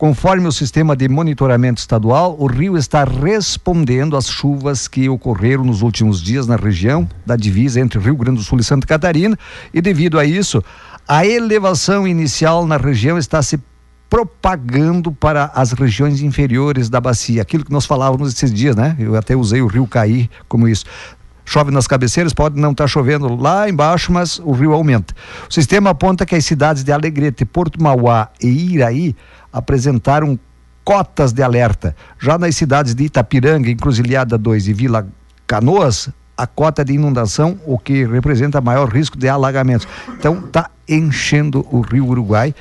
Conforme 0.00 0.48
o 0.48 0.52
sistema 0.52 0.96
de 0.96 1.06
monitoramento 1.10 1.78
estadual, 1.78 2.34
o 2.38 2.46
rio 2.46 2.74
está 2.74 3.04
respondendo 3.04 4.16
às 4.16 4.30
chuvas 4.30 4.88
que 4.88 5.10
ocorreram 5.10 5.62
nos 5.62 5.82
últimos 5.82 6.22
dias 6.22 6.46
na 6.46 6.56
região 6.56 7.06
da 7.26 7.36
divisa 7.36 7.78
entre 7.78 7.98
Rio 7.98 8.16
Grande 8.16 8.38
do 8.38 8.42
Sul 8.42 8.58
e 8.60 8.64
Santa 8.64 8.86
Catarina, 8.86 9.38
e 9.74 9.82
devido 9.82 10.18
a 10.18 10.24
isso, 10.24 10.64
a 11.06 11.26
elevação 11.26 12.08
inicial 12.08 12.66
na 12.66 12.78
região 12.78 13.18
está 13.18 13.42
se 13.42 13.58
propagando 14.10 15.12
para 15.12 15.52
as 15.54 15.70
regiões 15.70 16.20
inferiores 16.20 16.90
da 16.90 17.00
bacia. 17.00 17.40
Aquilo 17.40 17.64
que 17.64 17.72
nós 17.72 17.86
falávamos 17.86 18.34
esses 18.34 18.52
dias, 18.52 18.74
né? 18.74 18.96
Eu 18.98 19.16
até 19.16 19.36
usei 19.36 19.62
o 19.62 19.68
rio 19.68 19.86
Caí 19.86 20.28
como 20.48 20.66
isso 20.66 20.84
chove 21.44 21.72
nas 21.72 21.88
cabeceiras, 21.88 22.32
pode 22.32 22.60
não 22.60 22.70
estar 22.70 22.84
tá 22.84 22.88
chovendo 22.88 23.34
lá 23.34 23.68
embaixo, 23.68 24.12
mas 24.12 24.38
o 24.38 24.52
rio 24.52 24.72
aumenta. 24.72 25.12
O 25.48 25.52
sistema 25.52 25.90
aponta 25.90 26.24
que 26.24 26.36
as 26.36 26.44
cidades 26.44 26.84
de 26.84 26.92
Alegrete, 26.92 27.44
Porto 27.44 27.82
Mauá 27.82 28.28
e 28.40 28.74
Iraí 28.74 29.16
apresentaram 29.52 30.38
cotas 30.84 31.32
de 31.32 31.42
alerta. 31.42 31.96
Já 32.20 32.38
nas 32.38 32.54
cidades 32.54 32.94
de 32.94 33.04
Itapiranga, 33.04 33.68
Encruzilhada 33.68 34.38
2 34.38 34.68
e 34.68 34.72
Vila 34.72 35.08
Canoas, 35.44 36.08
a 36.36 36.46
cota 36.46 36.84
de 36.84 36.92
inundação, 36.92 37.58
o 37.66 37.76
que 37.76 38.04
representa 38.04 38.60
maior 38.60 38.88
risco 38.88 39.18
de 39.18 39.28
alagamentos. 39.28 39.88
Então, 40.08 40.44
está 40.46 40.70
enchendo 40.88 41.66
o 41.70 41.80
rio 41.80 42.06
Uruguai 42.06 42.54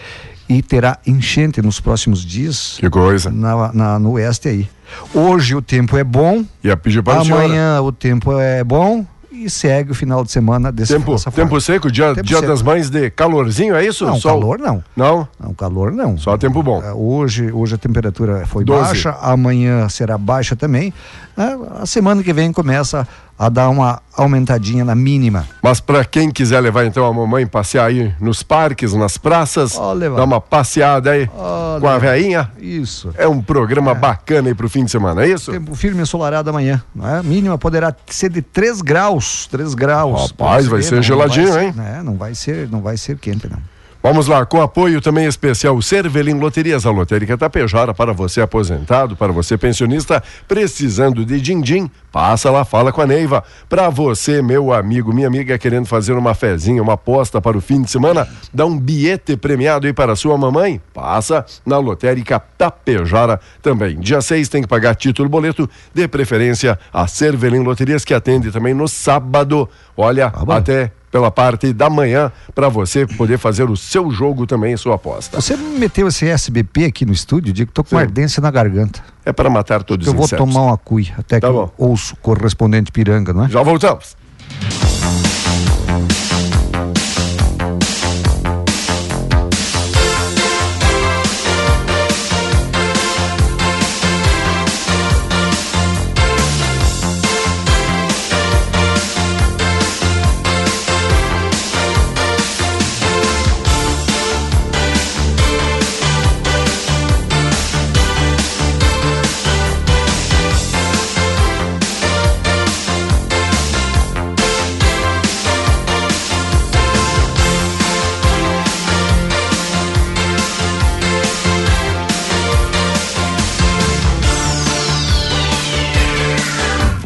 e 0.50 0.64
terá 0.64 0.98
enchente 1.06 1.62
nos 1.62 1.80
próximos 1.80 2.26
dias. 2.26 2.78
Que 2.80 2.90
coisa. 2.90 3.30
Na, 3.30 3.72
na, 3.72 4.00
no 4.00 4.14
oeste 4.14 4.50
aí. 4.50 4.70
Hoje 5.14 5.54
o 5.56 5.62
tempo 5.62 5.96
é 5.96 6.04
bom. 6.04 6.44
E 6.64 6.72
a 6.72 6.76
pedir 6.76 7.04
para 7.04 7.22
Amanhã 7.22 7.80
o 7.82 7.92
tempo 7.92 8.38
é 8.40 8.64
bom 8.64 9.06
e 9.32 9.50
segue 9.50 9.92
o 9.92 9.96
final 9.96 10.24
de 10.24 10.32
semana 10.32 10.72
desse 10.72 10.94
tempo, 10.94 11.16
tempo 11.32 11.62
seco, 11.62 11.90
dia, 11.90 12.14
tempo 12.14 12.28
dia 12.28 12.38
seco. 12.38 12.50
das 12.50 12.62
mães 12.62 12.90
de 12.90 13.10
calorzinho, 13.10 13.76
é 13.76 13.86
isso? 13.86 14.06
Não, 14.06 14.20
Sol? 14.20 14.40
calor 14.40 14.60
não. 14.60 14.84
Não? 14.96 15.28
Não, 15.40 15.54
calor 15.54 15.92
não. 15.92 16.18
Só 16.18 16.38
tempo 16.38 16.62
bom. 16.62 16.82
É, 16.84 16.92
hoje, 16.92 17.52
hoje 17.52 17.76
a 17.76 17.78
temperatura 17.78 18.46
foi 18.46 18.66
12. 18.66 18.84
baixa, 18.84 19.18
amanhã 19.22 19.88
será 19.88 20.18
baixa 20.18 20.56
também. 20.56 20.94
É, 21.40 21.82
a 21.82 21.86
semana 21.86 22.22
que 22.22 22.34
vem 22.34 22.52
começa 22.52 23.08
a 23.38 23.48
dar 23.48 23.70
uma 23.70 24.02
aumentadinha 24.14 24.84
na 24.84 24.94
mínima. 24.94 25.48
Mas 25.64 25.80
para 25.80 26.04
quem 26.04 26.30
quiser 26.30 26.60
levar 26.60 26.84
então 26.84 27.06
a 27.06 27.14
mamãe 27.14 27.48
passear 27.48 27.86
aí 27.86 28.14
nos 28.20 28.44
parques, 28.44 28.94
nas 28.94 29.18
praças, 29.18 29.78
oh, 29.78 29.96
dar 29.96 30.26
uma 30.26 30.42
passeada 30.42 31.12
aí 31.12 31.30
oh, 31.34 31.80
com 31.80 31.88
a 31.88 31.98
veinha. 31.98 32.52
Isso. 32.60 33.14
É 33.18 33.26
um 33.26 33.42
programa 33.42 33.92
é. 33.92 33.96
bacana 33.96 34.50
aí 34.50 34.54
pro 34.54 34.70
fim 34.70 34.84
de 34.84 34.92
semana, 34.92 35.24
é 35.24 35.30
isso? 35.30 35.54
Tempo 35.54 35.74
firme 35.76 36.02
ensolarado 36.02 36.50
amanhã, 36.50 36.84
não 36.94 37.08
é? 37.08 37.24
Mínima 37.24 37.58
poderá 37.58 37.96
ser 38.08 38.30
de 38.30 38.42
3 38.42 38.82
graus, 38.82 39.48
3 39.48 39.74
graus. 39.74 40.32
Rapaz, 40.32 40.68
vai 40.68 40.82
ser, 40.82 41.02
geladinho, 41.02 41.54
vai 41.54 41.68
hein? 41.68 41.74
Ser, 41.74 41.82
é, 41.82 42.04
não 42.04 42.18
vai 42.18 42.36
ser, 42.36 42.70
não 42.70 42.82
vai 42.82 42.98
ser 42.98 43.18
quente 43.18 43.48
não. 43.50 43.79
Vamos 44.02 44.28
lá, 44.28 44.46
com 44.46 44.62
apoio 44.62 45.02
também 45.02 45.26
especial 45.26 45.82
Cervelim 45.82 46.40
Loterias, 46.40 46.86
a 46.86 46.90
lotérica 46.90 47.38
Tapejara 47.38 47.94
para 47.94 48.14
você 48.14 48.40
aposentado, 48.40 49.14
para 49.14 49.34
você 49.34 49.58
pensionista, 49.58 50.24
precisando 50.48 51.26
de 51.26 51.42
din-din, 51.42 51.92
passa 52.10 52.50
lá, 52.50 52.64
fala 52.64 52.94
com 52.94 53.02
a 53.02 53.06
Neiva. 53.06 53.44
Para 53.68 53.90
você, 53.90 54.42
meu 54.42 54.72
amigo, 54.72 55.14
minha 55.14 55.28
amiga, 55.28 55.58
querendo 55.58 55.86
fazer 55.86 56.14
uma 56.14 56.34
fezinha, 56.34 56.82
uma 56.82 56.94
aposta 56.94 57.42
para 57.42 57.58
o 57.58 57.62
fim 57.62 57.82
de 57.82 57.92
semana, 57.92 58.26
dá 58.54 58.66
um 58.66 58.80
bilhete 58.80 59.36
premiado 59.36 59.86
aí 59.86 59.92
para 59.92 60.16
sua 60.16 60.38
mamãe, 60.38 60.80
passa 60.94 61.46
na 61.66 61.78
lotérica 61.78 62.40
Tapejara 62.40 63.38
também. 63.62 64.00
Dia 64.00 64.22
6 64.22 64.48
tem 64.48 64.62
que 64.62 64.68
pagar 64.70 64.96
título 64.96 65.28
boleto, 65.28 65.70
de 65.94 66.08
preferência 66.08 66.80
a 66.94 67.06
Cervelim 67.06 67.64
Loterias, 67.64 68.06
que 68.06 68.14
atende 68.14 68.50
também 68.50 68.74
no 68.74 68.88
sábado, 68.88 69.68
olha, 69.98 70.32
ah, 70.34 70.56
até 70.56 70.94
pela 71.12 71.32
parte 71.32 71.74
da 71.74 71.90
manhã 71.90 72.32
para 72.54 72.70
você 72.70 73.06
poder 73.06 73.38
fazer 73.38 73.70
o 73.70 73.76
seu 73.76 74.12
jogo 74.12 74.46
também, 74.46 74.76
sua 74.78 74.96
aposta. 74.96 75.40
Você 75.40 75.56
meteu 75.56 76.08
esse 76.08 76.28
SBP 76.28 76.86
aqui 76.86 77.06
no 77.06 77.14
estúdio, 77.14 77.52
digo 77.54 77.68
que 77.68 77.74
tô 77.74 77.84
com 77.84 77.92
Sim. 77.92 78.02
ardência 78.02 78.42
na 78.42 78.52
garganta. 78.52 79.04
É 79.26 79.34
para 79.34 79.50
matar 79.50 79.84
todos 79.84 80.08
os 80.08 80.14
insetos. 80.14 80.32
Eu 80.32 80.38
vou 80.38 80.48
tomar 80.48 80.66
uma 80.68 80.78
cuia, 80.78 81.14
até 81.18 81.40
tá 81.40 81.48
que 81.48 81.54
bom. 81.54 81.64
eu 81.64 81.74
ouço 81.78 82.16
correspondente 82.18 82.92
piranga, 82.92 83.34
não 83.34 83.46
é? 83.46 83.50
Já 83.50 83.62
voltamos. 83.64 84.16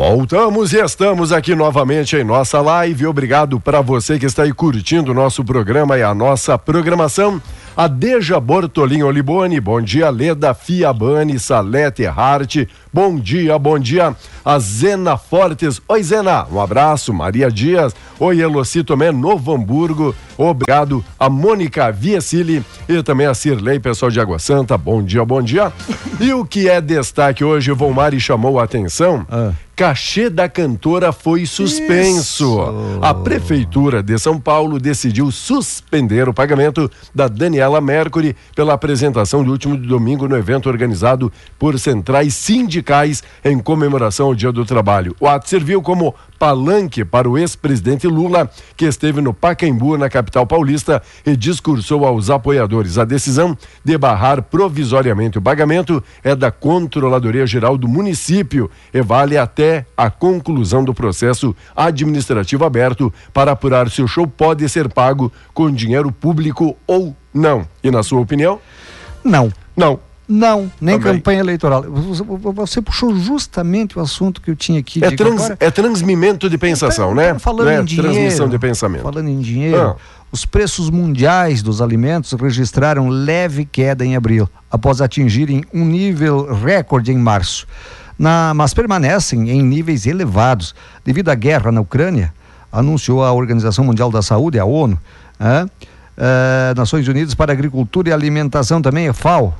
Voltamos 0.05 0.73
e 0.73 0.83
estamos 0.83 1.31
aqui 1.31 1.55
novamente 1.55 2.17
em 2.17 2.25
nossa 2.25 2.59
live. 2.59 3.07
Obrigado 3.07 3.57
para 3.57 3.79
você 3.79 4.19
que 4.19 4.25
está 4.25 4.43
aí 4.43 4.51
curtindo 4.51 5.11
o 5.11 5.13
nosso 5.13 5.45
programa 5.45 5.97
e 5.97 6.03
a 6.03 6.13
nossa 6.13 6.57
programação. 6.57 7.41
A 7.75 7.87
Deja 7.87 8.37
Bortolin 8.37 9.03
Olibone, 9.03 9.61
bom 9.61 9.81
dia. 9.81 10.09
Leda 10.09 10.53
Fiabani, 10.53 11.39
Salete 11.39 12.05
Hart, 12.05 12.67
bom 12.93 13.15
dia, 13.17 13.57
bom 13.57 13.79
dia. 13.79 14.15
A 14.45 14.59
Zena 14.59 15.17
Fortes, 15.17 15.81
oi 15.87 16.03
Zena, 16.03 16.45
um 16.51 16.61
abraço. 16.61 17.11
Maria 17.13 17.49
Dias, 17.49 17.95
oi 18.19 18.39
Eloci 18.39 18.83
Tomé, 18.83 19.11
Novo 19.11 19.53
Hamburgo, 19.53 20.15
obrigado. 20.37 21.03
A 21.19 21.29
Mônica 21.29 21.91
Viecili 21.91 22.63
e 22.87 23.01
também 23.01 23.25
a 23.25 23.33
Cirlei, 23.33 23.79
pessoal 23.79 24.11
de 24.11 24.19
Água 24.19 24.37
Santa, 24.37 24.77
bom 24.77 25.01
dia, 25.01 25.25
bom 25.25 25.41
dia. 25.41 25.73
E 26.19 26.31
o 26.33 26.45
que 26.45 26.69
é 26.69 26.79
destaque 26.79 27.43
hoje, 27.43 27.71
o 27.71 27.75
Volmari 27.75 28.19
chamou 28.19 28.59
a 28.59 28.63
atenção. 28.63 29.25
Ah 29.29 29.51
cachê 29.75 30.29
da 30.29 30.47
cantora 30.47 31.11
foi 31.11 31.45
suspenso. 31.45 32.43
Isso. 32.43 32.99
A 33.01 33.13
Prefeitura 33.13 34.03
de 34.03 34.17
São 34.19 34.39
Paulo 34.39 34.79
decidiu 34.79 35.31
suspender 35.31 36.29
o 36.29 36.33
pagamento 36.33 36.89
da 37.13 37.27
Daniela 37.27 37.81
Mercury 37.81 38.35
pela 38.55 38.73
apresentação 38.73 39.43
do 39.43 39.51
último 39.51 39.75
domingo 39.75 40.27
no 40.27 40.37
evento 40.37 40.69
organizado 40.69 41.31
por 41.57 41.79
centrais 41.79 42.35
sindicais 42.35 42.82
em 43.43 43.57
comemoração 43.59 44.27
ao 44.27 44.35
Dia 44.35 44.51
do 44.51 44.65
Trabalho. 44.65 45.15
O 45.19 45.27
ato 45.27 45.49
serviu 45.49 45.81
como 45.81 46.13
palanque 46.37 47.05
para 47.05 47.29
o 47.29 47.37
ex-presidente 47.37 48.05
Lula, 48.05 48.49
que 48.75 48.85
esteve 48.85 49.21
no 49.21 49.33
Pacaembu, 49.33 49.97
na 49.97 50.09
capital 50.09 50.45
paulista, 50.45 51.01
e 51.25 51.37
discursou 51.37 52.05
aos 52.05 52.29
apoiadores. 52.29 52.97
A 52.97 53.05
decisão 53.05 53.57
de 53.83 53.97
barrar 53.97 54.43
provisoriamente 54.43 55.37
o 55.37 55.41
pagamento 55.41 56.03
é 56.23 56.35
da 56.35 56.51
Controladoria 56.51 57.47
Geral 57.47 57.77
do 57.77 57.87
município 57.87 58.69
e 58.93 59.01
vale 59.01 59.37
até 59.37 59.85
a 59.95 60.09
conclusão 60.09 60.83
do 60.83 60.93
processo 60.93 61.55
administrativo 61.75 62.65
aberto 62.65 63.13
para 63.33 63.53
apurar 63.53 63.89
se 63.89 64.01
o 64.01 64.07
show 64.07 64.27
pode 64.27 64.67
ser 64.67 64.89
pago 64.89 65.31
com 65.53 65.71
dinheiro 65.71 66.11
público 66.11 66.75
ou 66.85 67.15
não. 67.33 67.65
E 67.81 67.89
na 67.89 68.03
sua 68.03 68.19
opinião? 68.19 68.59
Não. 69.23 69.51
Não. 69.75 69.99
Não, 70.27 70.71
nem 70.79 70.97
Também. 70.97 71.15
campanha 71.15 71.39
eleitoral. 71.41 71.83
Você, 72.55 72.81
puxou 72.81 73.15
justamente 73.15 73.97
o 73.97 74.01
assunto 74.01 74.41
que 74.41 74.49
eu 74.49 74.55
tinha 74.55 74.79
aqui. 74.79 75.03
É, 75.03 75.11
trans, 75.11 75.43
agora, 75.43 75.57
é 75.59 75.69
transmimento 75.69 76.49
de 76.49 76.57
pensação, 76.57 77.11
é, 77.11 77.15
né? 77.33 77.39
Falando 77.39 77.69
é 77.69 77.81
em 77.81 77.83
dinheiro. 77.83 78.13
Transmissão 78.13 78.47
de 78.47 78.57
pensamento. 78.57 79.03
Falando 79.03 79.27
em 79.27 79.39
dinheiro, 79.39 79.81
ah. 79.81 79.95
os 80.31 80.45
preços 80.45 80.89
mundiais 80.89 81.61
dos 81.61 81.81
alimentos 81.81 82.31
registraram 82.33 83.09
leve 83.09 83.65
queda 83.65 84.05
em 84.05 84.15
abril, 84.15 84.49
após 84.71 85.01
atingirem 85.01 85.63
um 85.73 85.85
nível 85.85 86.53
recorde 86.53 87.11
em 87.11 87.17
março. 87.17 87.67
Na, 88.17 88.53
mas 88.55 88.73
permanecem 88.73 89.49
em 89.49 89.61
níveis 89.61 90.05
elevados 90.05 90.73
devido 91.03 91.29
à 91.29 91.35
guerra 91.35 91.71
na 91.71 91.81
Ucrânia, 91.81 92.33
anunciou 92.71 93.23
a 93.23 93.33
Organização 93.33 93.83
Mundial 93.83 94.09
da 94.09 94.21
Saúde, 94.21 94.57
a 94.57 94.63
ONU. 94.63 94.97
É, 96.15 96.73
Nações 96.75 97.07
Unidas 97.07 97.33
para 97.33 97.51
Agricultura 97.51 98.09
e 98.09 98.13
Alimentação 98.13 98.81
também, 98.81 99.07
a 99.07 99.13
FAO, 99.13 99.53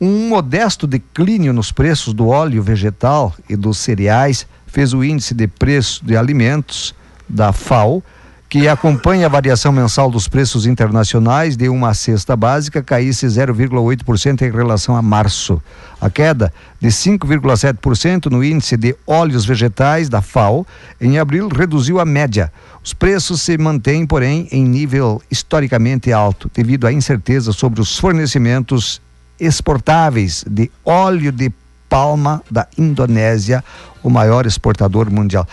um 0.00 0.28
modesto 0.28 0.86
declínio 0.86 1.52
nos 1.52 1.72
preços 1.72 2.14
do 2.14 2.28
óleo 2.28 2.62
vegetal 2.62 3.34
e 3.48 3.56
dos 3.56 3.78
cereais 3.78 4.46
fez 4.66 4.92
o 4.92 5.02
índice 5.02 5.34
de 5.34 5.48
preço 5.48 6.04
de 6.04 6.16
alimentos 6.16 6.94
da 7.28 7.52
FAO, 7.52 8.02
que 8.48 8.66
acompanha 8.66 9.26
a 9.26 9.28
variação 9.28 9.70
mensal 9.70 10.10
dos 10.10 10.26
preços 10.26 10.64
internacionais 10.64 11.54
de 11.54 11.68
uma 11.68 11.92
cesta 11.92 12.34
básica, 12.34 12.82
caísse 12.82 13.26
0,8% 13.26 14.40
em 14.40 14.50
relação 14.50 14.96
a 14.96 15.02
março. 15.02 15.60
A 16.00 16.08
queda 16.08 16.52
de 16.80 16.88
5,7% 16.88 18.30
no 18.30 18.42
índice 18.42 18.76
de 18.76 18.96
óleos 19.06 19.44
vegetais 19.44 20.08
da 20.08 20.22
FAO 20.22 20.66
em 20.98 21.18
abril 21.18 21.48
reduziu 21.48 22.00
a 22.00 22.06
média. 22.06 22.50
Os 22.82 22.94
preços 22.94 23.42
se 23.42 23.58
mantêm, 23.58 24.06
porém, 24.06 24.48
em 24.50 24.64
nível 24.64 25.20
historicamente 25.30 26.10
alto, 26.10 26.50
devido 26.54 26.86
à 26.86 26.92
incerteza 26.92 27.52
sobre 27.52 27.82
os 27.82 27.98
fornecimentos 27.98 29.02
exportáveis 29.38 30.44
de 30.48 30.70
óleo 30.84 31.32
de 31.32 31.52
palma 31.88 32.42
da 32.50 32.66
Indonésia, 32.76 33.64
o 34.02 34.10
maior 34.10 34.46
exportador 34.46 35.10
mundial. 35.10 35.46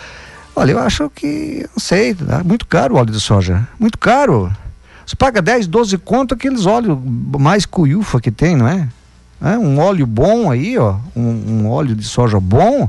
Olha, 0.54 0.72
eu 0.72 0.78
acho 0.78 1.10
que, 1.10 1.66
não 1.74 1.78
sei, 1.78 2.16
é 2.28 2.42
muito 2.42 2.66
caro 2.66 2.94
o 2.94 2.98
óleo 2.98 3.12
de 3.12 3.20
soja, 3.20 3.66
muito 3.78 3.98
caro. 3.98 4.50
Você 5.04 5.14
paga 5.14 5.40
10, 5.40 5.66
12 5.66 5.98
conto 5.98 6.34
aqueles 6.34 6.66
óleos 6.66 6.98
mais 7.38 7.64
cuiufa 7.64 8.20
que 8.20 8.30
tem, 8.30 8.56
não 8.56 8.66
é? 8.66 8.88
é? 9.40 9.58
Um 9.58 9.78
óleo 9.78 10.06
bom 10.06 10.50
aí, 10.50 10.76
ó. 10.78 10.96
Um, 11.14 11.62
um 11.64 11.70
óleo 11.70 11.94
de 11.94 12.04
soja 12.04 12.40
bom. 12.40 12.88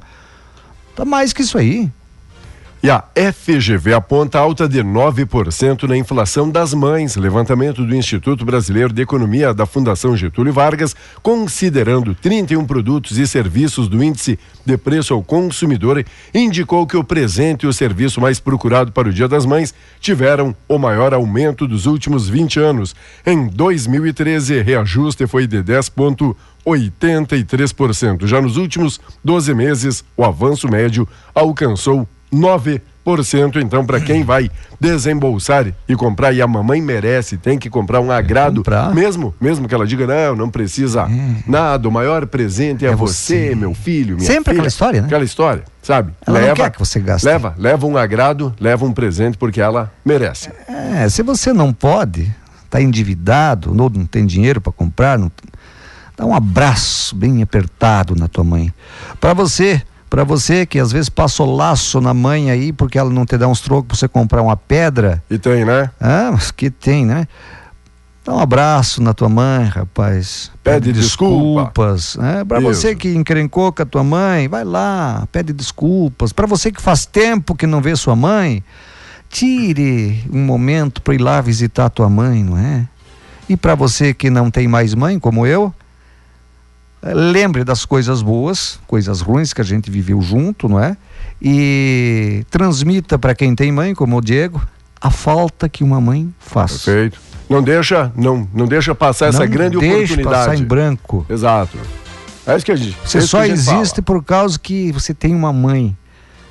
Tá 0.96 1.06
mais 1.06 1.32
que 1.32 1.44
isso 1.44 1.58
aí. 1.58 1.92
E 2.82 2.90
a 2.92 3.04
FGV 3.16 3.96
aponta 3.96 4.38
alta 4.38 4.70
de 4.70 4.84
9% 4.84 5.88
na 5.88 5.98
inflação 5.98 6.48
das 6.48 6.76
mães. 6.76 7.16
Levantamento 7.16 7.84
do 7.84 7.96
Instituto 7.96 8.46
Brasileiro 8.46 8.94
de 8.94 9.02
Economia 9.02 9.52
da 9.52 9.66
Fundação 9.66 10.16
Getúlio 10.16 10.54
Vargas, 10.54 10.96
considerando 11.24 12.14
31 12.14 12.68
produtos 12.68 13.18
e 13.18 13.26
serviços 13.26 13.88
do 13.88 14.04
índice 14.04 14.38
de 14.64 14.78
preço 14.78 15.16
ao 15.16 15.24
consumidor, 15.24 16.06
indicou 16.32 16.86
que 16.86 16.96
o 16.96 17.04
presente 17.04 17.64
e 17.64 17.68
o 17.68 17.74
serviço 17.74 18.22
mais 18.22 18.40
procurado 18.40 18.92
para 18.92 19.10
o 19.10 19.14
Dia 19.14 19.28
das 19.28 19.44
Mães 19.44 19.74
tiveram 20.00 20.56
o 20.70 20.78
maior 20.78 21.16
aumento 21.16 21.68
dos 21.68 21.88
últimos 21.88 22.30
20 22.30 22.60
anos. 22.60 22.96
Em 23.26 23.48
2013, 23.48 24.62
reajuste 24.62 25.26
foi 25.26 25.48
de 25.48 25.64
10,83%. 25.64 28.28
Já 28.28 28.40
nos 28.40 28.56
últimos 28.56 29.02
12 29.26 29.56
meses, 29.56 30.06
o 30.16 30.24
avanço 30.24 30.70
médio 30.70 31.08
alcançou 31.34 32.08
9%. 32.34 32.82
Então, 33.62 33.86
para 33.86 34.02
quem 34.02 34.24
vai 34.24 34.52
desembolsar 34.80 35.74
e 35.88 35.96
comprar, 35.96 36.34
e 36.34 36.42
a 36.42 36.48
mamãe 36.48 36.82
merece, 36.82 37.38
tem 37.38 37.58
que 37.58 37.70
comprar 37.70 38.02
um 38.02 38.12
agrado, 38.12 38.62
mesmo 38.94 39.34
mesmo 39.40 39.68
que 39.68 39.74
ela 39.74 39.88
diga, 39.88 40.06
não, 40.06 40.36
não 40.36 40.50
precisa 40.50 41.04
é. 41.10 41.44
nada, 41.50 41.88
o 41.88 41.92
maior 41.92 42.26
presente 42.28 42.86
é, 42.86 42.90
é 42.90 42.96
você, 42.96 43.50
você, 43.50 43.56
meu 43.56 43.74
filho, 43.74 44.18
minha 44.18 44.28
Sempre 44.28 44.52
filha. 44.52 44.54
aquela 44.56 44.68
história, 44.68 45.02
né? 45.02 45.08
Aquela 45.08 45.24
história, 45.24 45.64
sabe? 45.82 46.12
Ela 46.26 46.40
leva, 46.40 46.48
não 46.50 46.56
quer 46.56 46.72
que 46.72 46.80
você 46.80 47.00
gaste. 47.00 47.26
Leva, 47.26 47.56
leva 47.58 47.88
um 47.88 47.96
agrado, 47.96 48.54
leva 48.60 48.86
um 48.86 48.92
presente, 48.92 49.38
porque 49.38 49.62
ela 49.62 49.92
merece. 50.04 50.50
É, 50.68 51.08
se 51.08 51.24
você 51.24 51.54
não 51.54 51.72
pode, 51.72 52.30
está 52.66 52.82
endividado, 52.82 53.70
ou 53.70 53.90
não 53.90 54.06
tem 54.06 54.26
dinheiro 54.26 54.60
para 54.60 54.74
comprar, 54.74 55.18
não, 55.18 55.32
dá 56.18 56.26
um 56.26 56.36
abraço 56.36 57.16
bem 57.16 57.42
apertado 57.42 58.16
na 58.16 58.28
tua 58.28 58.44
mãe. 58.44 58.74
Para 59.22 59.34
você 59.34 59.82
para 60.10 60.24
você 60.24 60.66
que 60.66 60.80
às 60.80 60.92
vezes 60.92 61.10
passa 61.10 61.44
o 61.44 61.56
laço 61.56 62.00
na 62.00 62.14
mãe 62.14 62.50
aí 62.50 62.72
porque 62.72 62.98
ela 62.98 63.10
não 63.10 63.26
te 63.26 63.38
dá 63.38 63.48
uns 63.48 63.62
trocos 63.62 63.88
para 63.88 63.98
você 63.98 64.08
comprar 64.08 64.42
uma 64.42 64.56
pedra. 64.56 65.22
E 65.30 65.38
tem, 65.38 65.66
né? 65.66 65.92
Ah, 66.00 66.30
mas 66.32 66.52
que 66.52 66.70
tem, 66.70 67.06
né? 67.06 67.28
Dá 68.28 68.34
um 68.34 68.40
abraço 68.40 69.02
na 69.02 69.14
tua 69.14 69.30
mãe, 69.30 69.66
rapaz. 69.66 70.52
Pede, 70.62 70.88
pede 70.88 71.00
desculpas. 71.00 72.02
Desculpa. 72.02 72.28
Né? 72.28 72.44
Para 72.44 72.60
você 72.60 72.94
que 72.94 73.16
encrencou 73.16 73.72
com 73.72 73.82
a 73.82 73.86
tua 73.86 74.04
mãe, 74.04 74.50
vai 74.50 74.66
lá, 74.66 75.26
pede 75.32 75.54
desculpas. 75.54 76.34
Para 76.34 76.46
você 76.46 76.70
que 76.70 76.82
faz 76.82 77.06
tempo 77.06 77.56
que 77.56 77.66
não 77.66 77.82
vê 77.82 77.96
sua 77.96 78.18
mãe, 78.18 78.62
tire 79.30 80.26
um 80.32 80.44
momento 80.44 81.02
para 81.02 81.14
ir 81.14 81.20
lá 81.20 81.40
visitar 81.40 81.86
a 81.86 81.90
tua 81.90 82.10
mãe, 82.10 82.44
não 82.44 82.58
é? 82.58 82.86
E 83.48 83.56
para 83.56 83.76
você 83.76 84.14
que 84.14 84.30
não 84.30 84.52
tem 84.52 84.68
mais 84.68 84.94
mãe, 84.94 85.18
como 85.20 85.48
eu, 85.48 85.74
lembre 87.04 87.64
das 87.64 87.86
coisas 87.86 88.22
boas, 88.22 88.80
coisas 88.88 89.22
ruins 89.22 89.54
que 89.54 89.62
a 89.62 89.64
gente 89.64 89.90
viveu 89.90 90.22
junto, 90.22 90.68
não 90.68 90.80
é? 90.80 90.98
E 91.42 92.44
transmita 92.50 93.20
para 93.20 93.36
quem 93.36 93.56
tem 93.56 93.72
mãe, 93.72 93.94
como 93.94 94.18
o 94.18 94.22
Diego, 94.22 94.62
a 95.00 95.12
falta 95.12 95.70
que 95.70 95.84
uma 95.84 96.02
mãe 96.02 96.34
faz. 96.40 96.84
Perfeito. 96.84 97.20
Não 97.50 97.64
deixa, 97.64 98.12
não, 98.16 98.48
não 98.54 98.66
deixa 98.66 98.94
passar 98.94 99.28
essa 99.28 99.46
grande 99.46 99.78
deixa 99.78 99.96
oportunidade. 99.96 100.36
passar 100.36 100.56
em 100.56 100.64
branco. 100.64 101.26
Exato. 101.30 101.78
É 102.46 102.56
isso 102.56 102.66
que 102.66 102.72
a 102.72 102.76
gente. 102.76 102.98
Você 103.06 103.22
só 103.22 103.46
existe 103.46 103.96
fala. 103.96 104.06
por 104.06 104.24
causa 104.24 104.58
que 104.60 104.92
você 104.92 105.14
tem 105.14 105.34
uma 105.34 105.54
mãe 105.54 105.96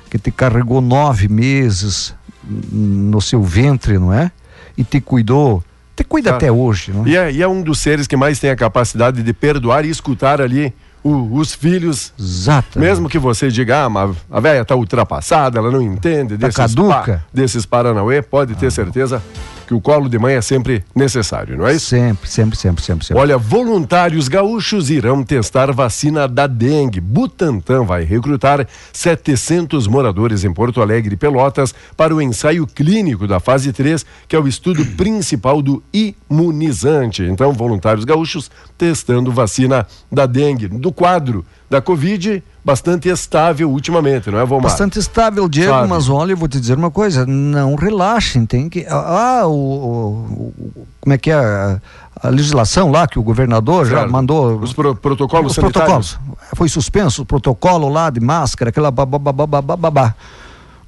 que 0.09 0.17
te 0.17 0.31
carregou 0.31 0.81
nove 0.81 1.27
meses 1.27 2.15
no 2.43 3.21
seu 3.21 3.43
ventre, 3.43 3.97
não 3.97 4.13
é? 4.13 4.31
E 4.77 4.83
te 4.83 5.01
cuidou 5.01 5.63
te 5.97 6.03
cuida 6.03 6.35
até 6.35 6.51
hoje, 6.51 6.93
não 6.93 7.05
é? 7.05 7.09
E, 7.09 7.17
é? 7.17 7.31
e 7.31 7.41
é 7.41 7.47
um 7.47 7.61
dos 7.63 7.79
seres 7.79 8.05
que 8.05 8.15
mais 8.15 8.39
tem 8.39 8.51
a 8.51 8.55
capacidade 8.55 9.23
de 9.23 9.33
perdoar 9.33 9.83
e 9.83 9.89
escutar 9.89 10.39
ali 10.39 10.71
o, 11.03 11.35
os 11.35 11.55
filhos. 11.55 12.13
Exato. 12.19 12.79
Mesmo 12.79 13.09
que 13.09 13.17
você 13.17 13.49
diga, 13.49 13.85
ah, 13.85 13.89
mas 13.89 14.15
a 14.29 14.39
velha 14.39 14.61
está 14.61 14.75
ultrapassada, 14.75 15.57
ela 15.57 15.71
não 15.71 15.81
entende 15.81 16.37
tá 16.37 16.47
desses, 16.47 16.55
caduca. 16.55 17.13
Pa, 17.17 17.25
desses 17.33 17.65
Paranauê, 17.65 18.21
pode 18.21 18.53
ter 18.55 18.67
ah. 18.67 18.71
certeza 18.71 19.23
que 19.67 19.73
o 19.73 19.81
colo 19.81 20.07
de 20.07 20.17
mãe 20.17 20.35
é 20.35 20.41
sempre 20.41 20.81
necessário, 20.95 21.57
não 21.57 21.67
é 21.67 21.75
isso? 21.75 21.87
Sempre, 21.87 22.29
sempre, 22.29 22.57
sempre, 22.57 22.81
sempre. 22.81 23.05
sempre. 23.05 23.21
Olha, 23.21 23.37
voluntários 23.37 24.29
gaúchos 24.29 24.89
irão 24.89 25.25
testar 25.25 25.73
vacina 25.73 26.25
da 26.25 26.47
dengue. 26.47 27.01
Butantan 27.01 27.83
vai 27.83 28.05
recrutar 28.05 28.65
700 28.93 29.85
moradores 29.85 30.45
em 30.45 30.53
Porto 30.53 30.81
Alegre 30.81 31.15
e 31.15 31.17
Pelotas 31.17 31.75
para 31.97 32.15
o 32.15 32.21
ensaio 32.21 32.65
clínico 32.65 33.27
da 33.27 33.41
fase 33.41 33.73
3, 33.73 34.05
que 34.25 34.37
é 34.37 34.39
o 34.39 34.47
estudo 34.47 34.85
principal 34.95 35.61
do 35.61 35.83
imunizante. 35.91 37.23
Então, 37.23 37.51
voluntários 37.51 38.05
gaúchos 38.05 38.49
testando 38.77 39.33
vacina 39.33 39.85
da 40.09 40.25
dengue. 40.25 40.69
Do 40.69 40.93
quadro 40.93 41.45
da 41.69 41.81
Covid, 41.81 42.41
bastante 42.67 43.07
estável 43.07 43.71
ultimamente, 43.71 44.29
não 44.29 44.39
é, 44.39 44.45
Vomar? 44.45 44.63
Bastante 44.63 44.99
estável, 44.99 45.47
Diego, 45.47 45.71
Sabe? 45.71 45.87
mas 45.87 46.09
olha, 46.09 46.33
eu 46.33 46.37
vou 46.37 46.49
te 46.49 46.59
dizer 46.59 46.77
uma 46.77 46.91
coisa, 46.91 47.25
não 47.25 47.75
relaxem, 47.75 48.45
tem 48.45 48.67
que... 48.67 48.85
Ah, 48.89 49.43
o, 49.45 49.51
o, 49.51 50.53
o 50.57 50.87
como 50.99 51.13
é 51.13 51.17
que 51.17 51.31
é 51.31 51.35
a, 51.35 51.79
a, 52.21 52.27
legislação 52.27 52.91
lá 52.91 53.07
que 53.07 53.17
o 53.17 53.23
governador 53.23 53.85
já 53.85 54.05
mandou... 54.05 54.59
Os 54.59 54.73
pro, 54.73 54.93
protocolos 54.93 55.51
os 55.51 55.55
sanitários. 55.55 56.17
protocolos. 56.17 56.49
Foi 56.55 56.67
suspenso 56.67 57.21
o 57.21 57.25
protocolo 57.25 57.87
lá 57.87 58.09
de 58.09 58.19
máscara, 58.19 58.67
aquela 58.67 58.91
babá. 58.91 60.13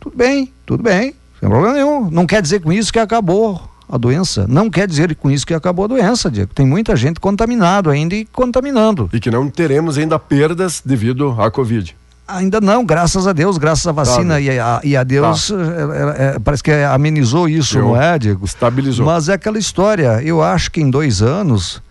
Tudo 0.01 0.17
bem, 0.17 0.51
tudo 0.65 0.83
bem, 0.83 1.15
sem 1.39 1.47
problema 1.47 1.75
nenhum. 1.75 2.09
Não 2.11 2.25
quer 2.25 2.41
dizer 2.41 2.59
com 2.59 2.73
isso 2.73 2.91
que 2.91 2.99
acabou 2.99 3.61
a 3.89 3.97
doença. 3.97 4.45
Não 4.47 4.69
quer 4.69 4.87
dizer 4.87 5.15
com 5.15 5.31
isso 5.31 5.45
que 5.45 5.53
acabou 5.53 5.85
a 5.85 5.87
doença, 5.87 6.29
Diego. 6.29 6.53
Tem 6.53 6.65
muita 6.65 6.95
gente 6.95 7.19
contaminado 7.19 7.89
ainda 7.89 8.15
e 8.15 8.25
contaminando. 8.25 9.09
E 9.11 9.19
que 9.19 9.31
não 9.31 9.49
teremos 9.49 9.97
ainda 9.97 10.19
perdas 10.19 10.81
devido 10.85 11.35
à 11.41 11.49
Covid. 11.49 11.95
Ainda 12.27 12.61
não, 12.61 12.85
graças 12.85 13.25
a 13.25 13.33
Deus, 13.33 13.57
graças 13.57 13.87
à 13.87 13.91
vacina 13.91 14.35
tá, 14.35 14.39
e, 14.39 14.59
a, 14.59 14.81
e 14.83 14.95
a 14.95 15.03
Deus, 15.03 15.47
tá. 15.47 15.55
é, 15.55 15.57
é, 15.57 16.35
é 16.35 16.39
parece 16.39 16.61
que 16.61 16.71
amenizou 16.71 17.49
isso, 17.49 17.79
eu 17.79 17.85
não 17.85 17.99
é, 17.99 18.19
Diego? 18.19 18.45
Estabilizou. 18.45 19.03
Mas 19.03 19.29
é 19.29 19.33
aquela 19.33 19.57
história, 19.57 20.21
eu 20.21 20.43
acho 20.43 20.69
que 20.69 20.79
em 20.79 20.91
dois 20.91 21.23
anos 21.23 21.81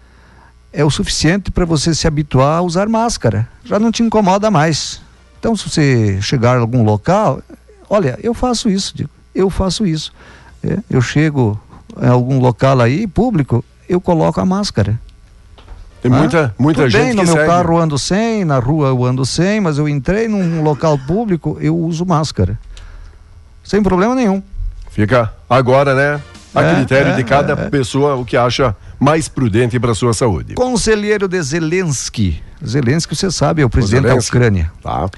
é 0.72 0.84
o 0.84 0.90
suficiente 0.90 1.50
para 1.50 1.64
você 1.64 1.92
se 1.92 2.06
habituar 2.06 2.58
a 2.58 2.62
usar 2.62 2.88
máscara. 2.88 3.48
Já 3.64 3.80
não 3.80 3.90
te 3.90 4.04
incomoda 4.04 4.48
mais. 4.48 5.00
Então, 5.40 5.56
se 5.56 5.68
você 5.68 6.22
chegar 6.22 6.56
a 6.56 6.60
algum 6.60 6.84
local, 6.84 7.42
olha, 7.90 8.16
eu 8.22 8.32
faço 8.32 8.70
isso, 8.70 8.94
Diego, 8.94 9.10
eu 9.34 9.50
faço 9.50 9.84
isso. 9.84 10.12
É, 10.62 10.78
eu 10.88 11.00
chego 11.00 11.60
em 12.00 12.08
algum 12.08 12.38
local 12.38 12.80
aí, 12.80 13.06
público, 13.06 13.64
eu 13.88 14.00
coloco 14.00 14.40
a 14.40 14.46
máscara. 14.46 14.98
Tem 16.00 16.10
muita, 16.10 16.46
ah, 16.46 16.62
muita 16.62 16.82
Tudo 16.82 16.90
gente 16.90 17.02
bem, 17.06 17.14
no 17.14 17.24
meu 17.24 17.34
segue. 17.34 17.46
carro 17.46 17.74
eu 17.74 17.78
ando 17.78 17.98
sem, 17.98 18.44
na 18.44 18.58
rua 18.58 18.88
eu 18.88 19.04
ando 19.04 19.26
sem, 19.26 19.60
mas 19.60 19.78
eu 19.78 19.88
entrei 19.88 20.28
num 20.28 20.62
local 20.62 20.96
público, 20.96 21.58
eu 21.60 21.76
uso 21.76 22.06
máscara. 22.06 22.58
Sem 23.64 23.82
problema 23.82 24.14
nenhum. 24.14 24.42
Fica 24.90 25.32
agora, 25.50 25.94
né? 25.94 26.22
A 26.54 26.62
é, 26.62 26.74
critério 26.76 27.12
é, 27.12 27.16
de 27.16 27.24
cada 27.24 27.52
é, 27.52 27.66
é. 27.66 27.68
pessoa 27.68 28.14
o 28.14 28.24
que 28.24 28.36
acha 28.36 28.74
mais 28.98 29.28
prudente 29.28 29.78
para 29.78 29.94
sua 29.94 30.14
saúde. 30.14 30.54
Conselheiro 30.54 31.28
de 31.28 31.42
Zelensky. 31.42 32.42
Zelensky, 32.64 33.14
você 33.14 33.30
sabe, 33.30 33.62
é 33.62 33.64
o 33.64 33.70
presidente 33.70 34.06
o 34.06 34.08
da 34.08 34.14
Ucrânia. 34.14 34.70
Tá 34.82 35.08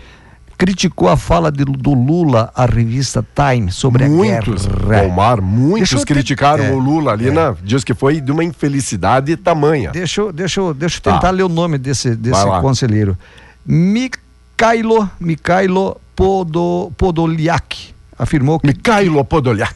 criticou 0.60 1.08
a 1.08 1.16
fala 1.16 1.50
de, 1.50 1.64
do 1.64 1.94
Lula 1.94 2.52
à 2.54 2.66
revista 2.66 3.24
Time 3.34 3.72
sobre 3.72 4.06
muitos, 4.06 4.66
a 4.66 4.88
guerra. 4.88 5.06
Omar, 5.06 5.40
muitos 5.40 6.04
criticaram 6.04 6.62
é, 6.62 6.70
o 6.70 6.78
Lula 6.78 7.12
ali, 7.12 7.28
é. 7.28 7.30
na, 7.30 7.56
diz 7.64 7.82
que 7.82 7.94
foi 7.94 8.20
de 8.20 8.30
uma 8.30 8.44
infelicidade 8.44 9.34
tamanha. 9.38 9.90
Deixa 9.90 10.20
eu, 10.20 10.30
deixa 10.30 10.60
eu, 10.60 10.74
deixa 10.74 10.98
eu 10.98 11.00
tentar 11.00 11.20
tá. 11.20 11.30
ler 11.30 11.44
o 11.44 11.48
nome 11.48 11.78
desse, 11.78 12.14
desse 12.14 12.44
conselheiro. 12.60 13.16
Mikhailo, 13.64 15.10
Mikhailo 15.18 15.98
Podo, 16.14 16.92
Podoliak 16.94 17.94
afirmou 18.18 18.60
que. 18.60 18.66
Mikhailo 18.66 19.24
Podolyak. 19.24 19.74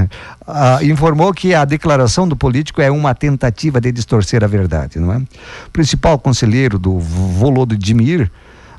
ah, 0.46 0.80
informou 0.82 1.32
que 1.32 1.54
a 1.54 1.64
declaração 1.64 2.28
do 2.28 2.36
político 2.36 2.82
é 2.82 2.90
uma 2.90 3.14
tentativa 3.14 3.80
de 3.80 3.90
distorcer 3.90 4.44
a 4.44 4.46
verdade, 4.46 4.98
não 4.98 5.14
é? 5.14 5.16
O 5.16 5.70
principal 5.72 6.18
conselheiro 6.18 6.78
do 6.78 6.98
Volodymyr 6.98 8.30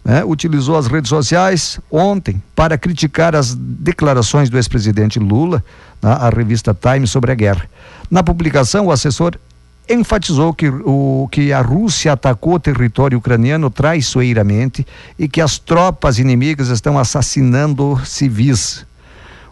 né, 0.07 0.23
utilizou 0.23 0.77
as 0.77 0.87
redes 0.87 1.09
sociais 1.09 1.81
ontem 1.91 2.41
para 2.55 2.77
criticar 2.77 3.35
as 3.35 3.53
declarações 3.53 4.49
do 4.49 4.55
ex-presidente 4.57 5.19
Lula, 5.19 5.61
na 6.01 6.17
né, 6.17 6.29
revista 6.33 6.73
Time, 6.73 7.05
sobre 7.05 7.29
a 7.29 7.35
guerra. 7.35 7.69
Na 8.09 8.23
publicação, 8.23 8.85
o 8.85 8.91
assessor 8.91 9.35
enfatizou 9.89 10.53
que, 10.53 10.69
o, 10.69 11.27
que 11.29 11.51
a 11.51 11.59
Rússia 11.59 12.13
atacou 12.13 12.53
o 12.53 12.59
território 12.59 13.17
ucraniano 13.17 13.69
traiçoeiramente 13.69 14.87
e 15.19 15.27
que 15.27 15.41
as 15.41 15.59
tropas 15.59 16.19
inimigas 16.19 16.69
estão 16.69 16.97
assassinando 16.97 17.99
civis. 18.05 18.85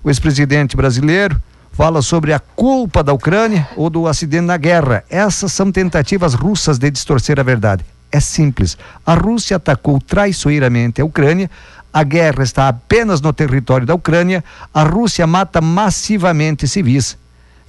O 0.02 0.10
ex-presidente 0.10 0.78
brasileiro 0.78 1.38
fala 1.74 2.02
sobre 2.02 2.32
a 2.32 2.40
culpa 2.40 3.04
da 3.04 3.12
Ucrânia 3.12 3.68
ou 3.76 3.90
do 3.90 4.08
acidente 4.08 4.46
na 4.46 4.56
guerra. 4.56 5.04
Essas 5.10 5.52
são 5.52 5.70
tentativas 5.70 6.34
russas 6.34 6.78
de 6.78 6.90
distorcer 6.90 7.42
a 7.42 7.44
verdade 7.44 7.84
é 8.16 8.20
simples. 8.20 8.78
A 9.06 9.14
Rússia 9.14 9.58
atacou 9.58 10.00
traiçoeiramente 10.00 11.02
a 11.02 11.06
Ucrânia, 11.06 11.50
a 11.94 12.04
guerra 12.04 12.44
está 12.44 12.68
apenas 12.68 13.22
no 13.22 13.32
território 13.32 13.86
da 13.86 13.94
Ucrânia, 13.94 14.44
a 14.74 14.84
Rússia 14.84 15.26
mata 15.28 15.62
massivamente 15.62 16.68
civis. 16.68 17.18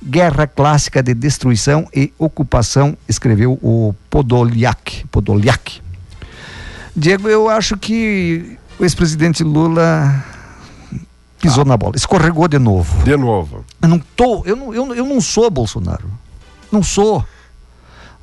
guerra 0.03 0.47
clássica 0.47 1.03
de 1.03 1.15
destruição 1.15 1.89
e 1.95 2.13
ocupação, 2.19 2.97
escreveu 3.09 3.59
o 3.63 3.95
Podolyak. 4.11 5.07
Podolyak. 5.11 5.81
Diego, 6.95 7.29
eu 7.29 7.49
acho 7.49 7.77
que 7.77 8.59
o 8.79 8.85
ex-presidente 8.85 9.43
Lula 9.43 10.25
pisou 11.41 11.65
na 11.65 11.77
bola, 11.77 11.95
escorregou 11.97 12.47
de 12.47 12.59
novo. 12.59 13.03
De 13.05 13.17
novo. 13.17 13.65
Eu 13.81 13.89
não 13.89 13.99
tô, 13.99 14.43
eu 14.45 14.57
não, 14.57 14.75
eu, 14.75 14.95
eu 14.95 15.07
não 15.07 15.21
sou 15.21 15.51
Bolsonaro. 15.51 16.11
Não 16.71 16.83
sou. 16.83 17.25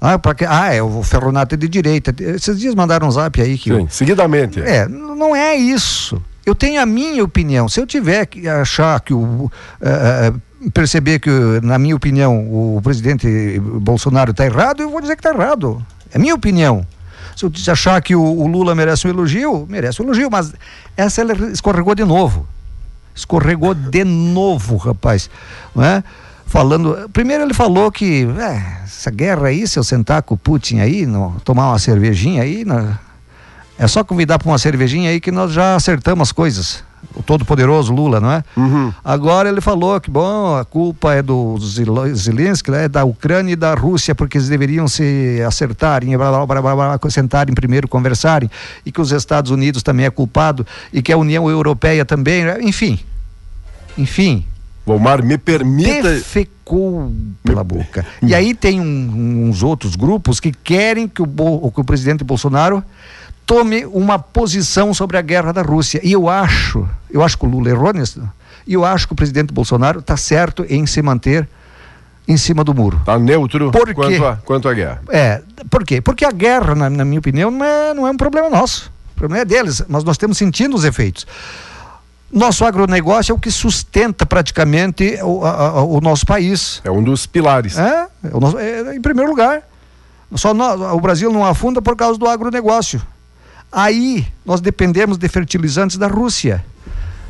Ah, 0.06 0.20
pra 0.20 0.36
que, 0.36 0.44
ah, 0.44 0.74
é 0.74 0.84
o 0.84 1.02
Ferronato 1.02 1.56
é 1.56 1.58
de 1.58 1.70
direita. 1.70 2.13
Esses 2.22 2.60
dias 2.60 2.76
mandaram 2.76 3.08
um 3.08 3.12
zap 3.12 3.39
aí 3.42 3.58
que. 3.58 3.74
Sim, 3.74 3.88
seguidamente. 3.89 4.60
É, 4.62 4.84
n- 4.84 5.16
não 5.16 5.34
é 5.34 5.56
isso. 5.56 6.22
Eu 6.46 6.54
tenho 6.54 6.82
a 6.82 6.86
minha 6.86 7.24
opinião. 7.24 7.70
Se 7.70 7.80
eu 7.80 7.88
tiver 7.88 8.26
que 8.26 8.46
achar 8.50 9.00
que 9.00 9.13
o. 9.13 9.50
eh, 9.82 10.34
perceber 10.74 11.20
que, 11.20 11.30
na 11.63 11.80
minha 11.80 11.96
opinião, 11.96 12.38
o 12.38 12.82
presidente 12.84 13.58
Bolsonaro 13.80 14.32
está 14.32 14.46
errado, 14.46 14.82
eu 14.82 14.89
vou 14.89 15.00
dizer 15.00 15.16
que 15.16 15.26
está 15.26 15.34
errado. 15.34 15.82
É 16.13 16.20
minha 16.20 16.36
opinião. 16.36 16.86
Se 17.36 17.46
eu 17.46 17.52
achar 17.72 18.02
que 18.02 18.13
o, 18.13 18.22
o 18.22 18.46
Lula 18.46 18.76
merece 18.76 19.08
um 19.08 19.10
elogio, 19.10 19.66
merece 19.70 20.02
um 20.02 20.06
elogio, 20.06 20.30
mas 20.30 20.54
essa 20.98 21.22
ela 21.22 21.34
escorregou 21.50 21.96
de 21.96 22.04
novo. 22.04 22.46
Escorregou 23.16 23.74
de 23.74 24.04
novo, 24.04 24.76
rapaz. 24.78 25.30
Não 25.74 25.84
é? 25.84 26.04
Falando. 26.54 27.10
Primeiro 27.12 27.44
ele 27.44 27.54
falou 27.54 27.92
que 27.92 28.28
é, 28.39 28.84
essa 28.84 29.10
guerra 29.10 29.48
aí, 29.48 29.68
se 29.68 29.80
eu 29.80 29.84
sentar 29.84 30.22
com 30.22 30.36
o 30.36 30.38
Putin 30.38 30.78
aí, 30.82 31.04
no, 31.04 31.36
tomar 31.44 31.70
uma 31.70 31.80
cervejinha 31.80 32.44
aí, 32.44 32.63
na- 32.63 33.00
é 33.80 33.88
só 33.88 34.04
convidar 34.04 34.38
para 34.38 34.48
uma 34.50 34.60
cervejinha 34.60 35.10
aí 35.10 35.20
que 35.20 35.32
nós 35.32 35.52
já 35.52 35.76
acertamos 35.76 36.28
as 36.30 36.32
coisas. 36.32 36.84
O 37.16 37.24
todo-poderoso 37.24 37.92
Lula, 37.92 38.20
não 38.20 38.32
é? 38.32 38.44
Agora 39.04 39.50
ele 39.50 39.62
falou 39.62 40.00
que, 40.00 40.12
bom, 40.12 40.56
a 40.56 40.63
culpa 40.63 41.16
é 41.16 41.24
do 41.24 41.58
Zelensky, 42.16 42.70
né, 42.70 42.88
da 42.88 43.04
Ucrânia 43.04 43.54
e 43.54 43.56
da 43.56 43.74
Rússia, 43.74 44.13
porque 44.13 44.38
eles 44.38 44.48
deveriam 44.48 44.88
se 44.88 45.42
acertarem, 45.46 46.16
blá, 46.16 46.30
blá, 46.30 46.46
blá, 46.46 46.62
blá, 46.62 46.76
blá, 46.76 46.98
blá, 47.00 47.10
sentarem 47.12 47.54
primeiro, 47.56 47.88
conversarem, 47.88 48.50
e 48.86 48.92
que 48.92 49.02
os 49.02 49.12
Estados 49.12 49.50
Unidos 49.50 49.82
também 49.82 50.06
é 50.06 50.10
culpado, 50.12 50.66
e 50.94 51.02
que 51.02 51.12
a 51.12 51.18
União 51.18 51.50
Europeia 51.50 52.06
também, 52.06 52.46
né? 52.46 52.58
enfim. 52.62 53.00
Enfim, 53.98 54.46
Volmar, 54.86 55.24
me 55.24 55.38
permita. 55.38 56.13
defecou 56.13 57.12
pela 57.43 57.63
boca. 57.63 58.06
E 58.22 58.36
aí 58.36 58.54
tem 58.54 58.82
um- 58.82 59.48
uns 59.50 59.63
outros 59.63 59.96
grupos 59.96 60.39
que 60.39 60.52
querem 60.52 61.08
que 61.08 61.22
o, 61.22 61.26
Bo- 61.26 61.72
que 61.72 61.80
o 61.80 61.84
presidente 61.84 62.24
Bolsonaro 62.24 62.84
tome 63.46 63.86
uma 63.86 64.17
posição 64.19 64.93
sobre 64.93 65.17
a 65.17 65.22
guerra 65.22 65.52
da 65.54 65.62
Rússia. 65.62 66.02
E 66.04 66.12
eu 66.12 66.28
acho, 66.30 66.88
eu 67.10 67.24
acho 67.24 67.38
que 67.38 67.46
o 67.46 67.50
Lula 67.50 67.69
errou 67.69 67.93
nisso, 67.93 68.22
e 68.67 68.74
eu 68.74 68.84
acho 68.86 69.08
que 69.08 69.13
o 69.13 69.15
presidente 69.15 69.54
Bolsonaro 69.54 70.00
está 70.00 70.17
certo 70.17 70.65
em 70.69 70.86
se 70.86 71.02
manter 71.02 71.48
em 72.28 72.38
cima 72.38 72.63
do 72.63 72.74
muro. 72.74 73.02
Tá 73.06 73.19
neutro 73.19 73.69
Por 73.72 73.93
quanto, 73.93 74.26
a, 74.26 74.36
quanto 74.38 74.69
à 74.69 74.74
guerra. 74.74 75.02
É, 75.10 75.41
por 75.69 75.84
quê? 75.86 76.00
Porque 76.02 76.24
a 76.24 76.32
guerra, 76.32 76.74
na, 76.74 76.89
na 76.89 77.04
minha 77.06 77.19
opinião, 77.19 77.52
não 77.52 77.65
é, 77.65 77.93
não 77.93 78.08
é 78.08 78.12
um 78.12 78.17
problema 78.17 78.50
nosso. 78.50 78.91
O 79.13 79.15
problema 79.19 79.41
é 79.41 79.46
deles, 79.46 79.82
mas 79.89 80.04
nós 80.06 80.15
estamos 80.15 80.38
sentindo 80.38 80.74
os 80.76 80.86
efeitos. 80.86 81.28
Nosso 82.34 82.65
agronegócio 82.65 83.32
é 83.32 83.36
o 83.36 83.39
que 83.39 83.52
sustenta 83.52 84.26
praticamente 84.26 85.19
o, 85.22 85.46
a- 85.46 85.84
o 85.84 86.02
nosso 86.02 86.26
país. 86.26 86.82
É 86.84 86.89
um 86.89 87.04
dos 87.04 87.26
pilares. 87.28 87.78
É, 87.78 88.08
é 88.24 88.30
nosso- 88.39 88.58
é, 88.58 88.96
em 88.96 89.02
primeiro 89.02 89.30
lugar. 89.30 89.62
Só 90.36 90.52
nós- 90.54 90.80
o 90.82 91.00
Brasil 91.00 91.32
não 91.32 91.46
afunda 91.46 91.80
por 91.82 91.96
causa 91.96 92.17
do 92.17 92.28
agronegócio. 92.28 93.00
Aí 93.72 94.28
nós 94.46 94.62
dependemos 94.62 95.17
de 95.17 95.28
fertilizantes 95.28 95.96
da 95.98 96.08
Rússia. 96.08 96.63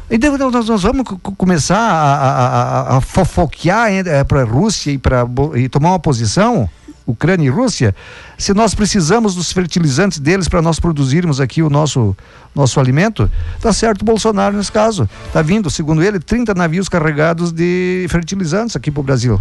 Então 0.09 0.37
nós, 0.37 0.67
nós 0.69 0.83
vamos 0.83 1.03
co- 1.03 1.17
co- 1.17 1.31
começar 1.35 1.77
a, 1.77 2.15
a- 2.15 2.79
a- 2.93 2.97
a 2.97 3.01
fofoquear 3.01 3.89
para 4.27 4.41
a 4.41 4.45
Rússia 4.45 4.91
e, 4.91 4.97
pra, 4.97 5.25
e 5.55 5.67
tomar 5.67 5.89
uma 5.91 5.99
posição, 5.99 6.69
Ucrânia 7.05 7.45
e 7.45 7.49
Rússia, 7.49 7.95
se 8.37 8.53
nós 8.53 8.73
precisamos 8.73 9.35
dos 9.35 9.51
fertilizantes 9.51 10.19
deles 10.19 10.47
para 10.47 10.61
nós 10.61 10.79
produzirmos 10.79 11.41
aqui 11.41 11.61
o 11.61 11.69
nosso, 11.69 12.15
nosso 12.55 12.79
alimento, 12.79 13.29
tá 13.59 13.73
certo 13.73 14.01
o 14.01 14.05
Bolsonaro 14.05 14.55
nesse 14.55 14.71
caso. 14.71 15.09
Tá 15.31 15.41
vindo, 15.41 15.69
segundo 15.69 16.01
ele, 16.01 16.19
30 16.19 16.53
navios 16.53 16.87
carregados 16.87 17.51
de 17.51 18.05
fertilizantes 18.09 18.75
aqui 18.75 18.89
para 18.89 19.01
o 19.01 19.03
Brasil. 19.03 19.39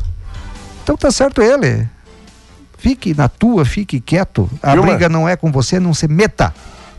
Então 0.83 0.97
tá 0.97 1.11
certo 1.11 1.41
ele. 1.41 1.89
Fique 2.79 3.15
na 3.15 3.29
tua, 3.29 3.65
fique 3.65 4.01
quieto. 4.01 4.51
A 4.61 4.73
Vilma? 4.73 4.89
briga 4.89 5.09
não 5.09 5.29
é 5.29 5.37
com 5.37 5.53
você, 5.53 5.79
não 5.79 5.95
se 5.95 6.09
meta. 6.09 6.53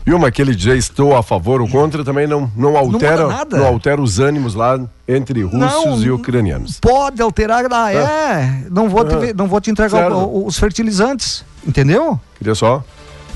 E 0.06 0.12
uma 0.12 0.30
que 0.30 0.42
ele 0.42 0.54
diz 0.54 0.84
estou 0.84 1.16
a 1.16 1.22
favor 1.22 1.60
ou 1.62 1.68
contra 1.68 2.04
também 2.04 2.26
não, 2.26 2.50
não 2.54 2.76
altera 2.76 3.26
nada. 3.26 3.56
não 3.56 3.66
altera 3.66 4.00
os 4.02 4.18
ânimos 4.18 4.54
lá 4.54 4.78
entre 5.08 5.42
russos 5.42 5.58
Não, 5.60 6.02
e 6.02 6.10
ucranianos. 6.10 6.78
Pode 6.78 7.22
alterar, 7.22 7.64
ah, 7.72 7.92
é, 7.92 8.64
não 8.70 8.88
vou 8.88 9.02
te, 9.04 9.14
Ah. 9.14 9.34
não 9.34 9.46
vou 9.48 9.60
te 9.62 9.70
entregar 9.70 10.12
o- 10.12 10.46
os 10.46 10.58
fertilizantes, 10.58 11.42
entendeu? 11.66 12.20
Queria 12.36 12.54
só 12.54 12.84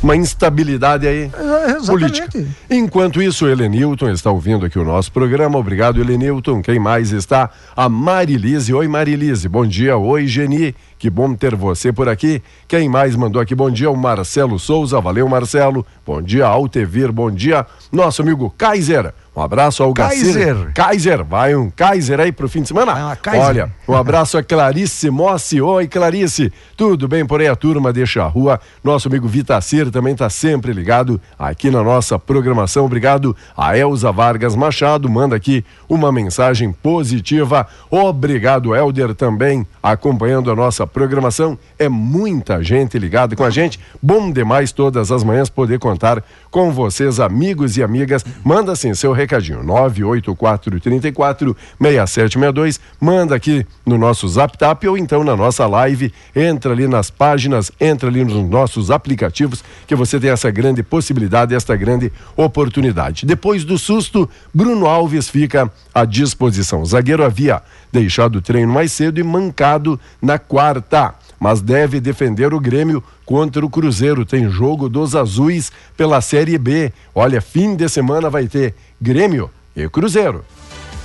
uma 0.02 0.16
instabilidade 0.16 1.06
aí 1.06 1.30
É, 1.34 1.86
política. 1.86 2.46
Enquanto 2.70 3.20
isso, 3.20 3.44
o 3.46 3.48
Helenilton 3.48 4.10
está 4.10 4.30
ouvindo 4.30 4.64
aqui 4.64 4.78
o 4.78 4.84
nosso 4.84 5.10
programa. 5.12 5.58
Obrigado, 5.58 6.00
Helenilton. 6.00 6.62
Quem 6.62 6.78
mais 6.78 7.10
está? 7.12 7.50
A 7.76 7.88
Marilise. 7.88 8.72
Oi, 8.72 8.86
Marilise. 8.86 9.48
Bom 9.48 9.66
dia. 9.66 9.96
Oi, 9.96 10.26
Geni. 10.26 10.74
Que 10.98 11.08
bom 11.08 11.34
ter 11.34 11.54
você 11.54 11.92
por 11.92 12.08
aqui. 12.08 12.42
Quem 12.66 12.88
mais 12.88 13.14
mandou 13.14 13.40
aqui? 13.40 13.54
Bom 13.54 13.70
dia, 13.70 13.90
o 13.90 13.96
Marcelo 13.96 14.58
Souza. 14.58 15.00
Valeu, 15.00 15.28
Marcelo. 15.28 15.86
Bom 16.04 16.20
dia, 16.20 16.46
Altevir. 16.46 17.12
Bom 17.12 17.30
dia, 17.30 17.64
nosso 17.92 18.22
amigo 18.22 18.52
Kaiser. 18.58 19.12
Um 19.38 19.42
abraço 19.42 19.84
ao 19.84 19.92
Gacir. 19.92 20.34
Kaiser. 20.34 20.72
Kaiser, 20.74 21.24
vai 21.24 21.54
um 21.54 21.70
Kaiser 21.70 22.18
aí 22.18 22.32
pro 22.32 22.48
fim 22.48 22.62
de 22.62 22.68
semana? 22.68 22.92
Vai 22.92 23.16
Kaiser. 23.16 23.46
Olha, 23.46 23.72
um 23.86 23.94
abraço 23.94 24.36
a 24.36 24.42
Clarice 24.42 25.08
Mossi. 25.10 25.60
Oi, 25.60 25.86
Clarice. 25.86 26.52
Tudo 26.76 27.06
bem 27.06 27.24
por 27.24 27.40
aí? 27.40 27.46
A 27.46 27.54
turma 27.54 27.92
deixa 27.92 28.24
a 28.24 28.26
rua. 28.26 28.60
Nosso 28.82 29.06
amigo 29.06 29.28
Vitacir 29.28 29.92
também 29.92 30.14
está 30.14 30.28
sempre 30.28 30.72
ligado 30.72 31.20
aqui 31.38 31.70
na 31.70 31.84
nossa 31.84 32.18
programação. 32.18 32.84
Obrigado 32.84 33.36
a 33.56 33.78
Elza 33.78 34.10
Vargas 34.10 34.56
Machado. 34.56 35.08
Manda 35.08 35.36
aqui 35.36 35.64
uma 35.88 36.10
mensagem 36.10 36.72
positiva. 36.72 37.64
Obrigado, 37.88 38.74
Helder, 38.74 39.14
também 39.14 39.64
acompanhando 39.80 40.50
a 40.50 40.56
nossa 40.56 40.84
programação. 40.84 41.56
É 41.78 41.88
muita 41.88 42.60
gente 42.60 42.98
ligada 42.98 43.36
com 43.36 43.44
a 43.44 43.50
gente. 43.50 43.78
Bom 44.02 44.32
demais 44.32 44.72
todas 44.72 45.12
as 45.12 45.22
manhãs 45.22 45.48
poder 45.48 45.78
contar 45.78 46.24
com 46.50 46.72
vocês, 46.72 47.20
amigos 47.20 47.76
e 47.76 47.82
amigas. 47.82 48.24
Manda 48.44 48.74
sim 48.74 48.94
seu 48.94 49.12
recadinho. 49.12 49.62
98434 49.62 51.56
6762. 51.80 52.80
Manda 53.00 53.34
aqui 53.34 53.66
no 53.84 53.98
nosso 53.98 54.28
Zap 54.28 54.56
Tap 54.56 54.84
ou 54.84 54.96
então 54.96 55.22
na 55.24 55.36
nossa 55.36 55.66
live. 55.66 56.12
Entra 56.34 56.72
ali 56.72 56.86
nas 56.86 57.10
páginas, 57.10 57.70
entra 57.80 58.08
ali 58.08 58.24
nos 58.24 58.48
nossos 58.48 58.90
aplicativos 58.90 59.62
que 59.86 59.94
você 59.94 60.18
tem 60.18 60.30
essa 60.30 60.50
grande 60.50 60.82
possibilidade, 60.82 61.54
esta 61.54 61.76
grande 61.76 62.12
oportunidade. 62.36 63.26
Depois 63.26 63.64
do 63.64 63.78
susto, 63.78 64.28
Bruno 64.52 64.86
Alves 64.86 65.28
fica 65.28 65.70
à 65.94 66.04
disposição. 66.04 66.82
O 66.82 66.86
zagueiro 66.86 67.24
havia 67.24 67.62
deixado 67.92 68.36
o 68.36 68.42
treino 68.42 68.72
mais 68.72 68.92
cedo 68.92 69.18
e 69.18 69.22
mancado 69.22 69.98
na 70.20 70.38
quarta 70.38 71.14
mas 71.40 71.60
deve 71.60 72.00
defender 72.00 72.52
o 72.52 72.60
Grêmio 72.60 73.02
contra 73.24 73.64
o 73.64 73.70
Cruzeiro. 73.70 74.24
Tem 74.24 74.48
jogo 74.50 74.88
dos 74.88 75.14
azuis 75.14 75.70
pela 75.96 76.20
Série 76.20 76.58
B. 76.58 76.92
Olha, 77.14 77.40
fim 77.40 77.76
de 77.76 77.88
semana 77.88 78.28
vai 78.30 78.46
ter 78.46 78.74
Grêmio 79.00 79.50
e 79.76 79.88
Cruzeiro. 79.88 80.44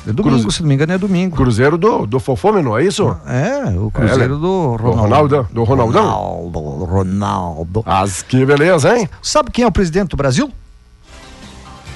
É 0.05 0.11
domingo, 0.11 0.37
Cruze- 0.41 0.57
se 0.57 0.61
não 0.61 0.67
me 0.67 0.75
engano, 0.75 0.91
é 0.91 0.97
domingo. 0.97 1.33
Cruzeiro 1.35 1.77
do, 1.77 2.05
do 2.05 2.19
Fofômeno, 2.19 2.77
é 2.77 2.83
isso? 2.83 3.15
É, 3.25 3.69
o 3.79 3.89
Cruzeiro 3.89 4.23
É, 4.23 4.27
do 4.27 4.37
do 4.37 4.75
Ronaldão, 4.75 5.47
do 5.49 5.63
Ronaldão. 5.63 6.03
Ronaldo, 6.03 6.59
Ronaldo. 6.83 7.83
As 7.85 8.21
que 8.21 8.45
beleza, 8.45 8.97
hein? 8.97 9.07
Sabe 9.21 9.49
quem 9.49 9.63
é 9.63 9.67
o 9.67 9.71
presidente 9.71 10.09
do 10.09 10.17
Brasil? 10.17 10.51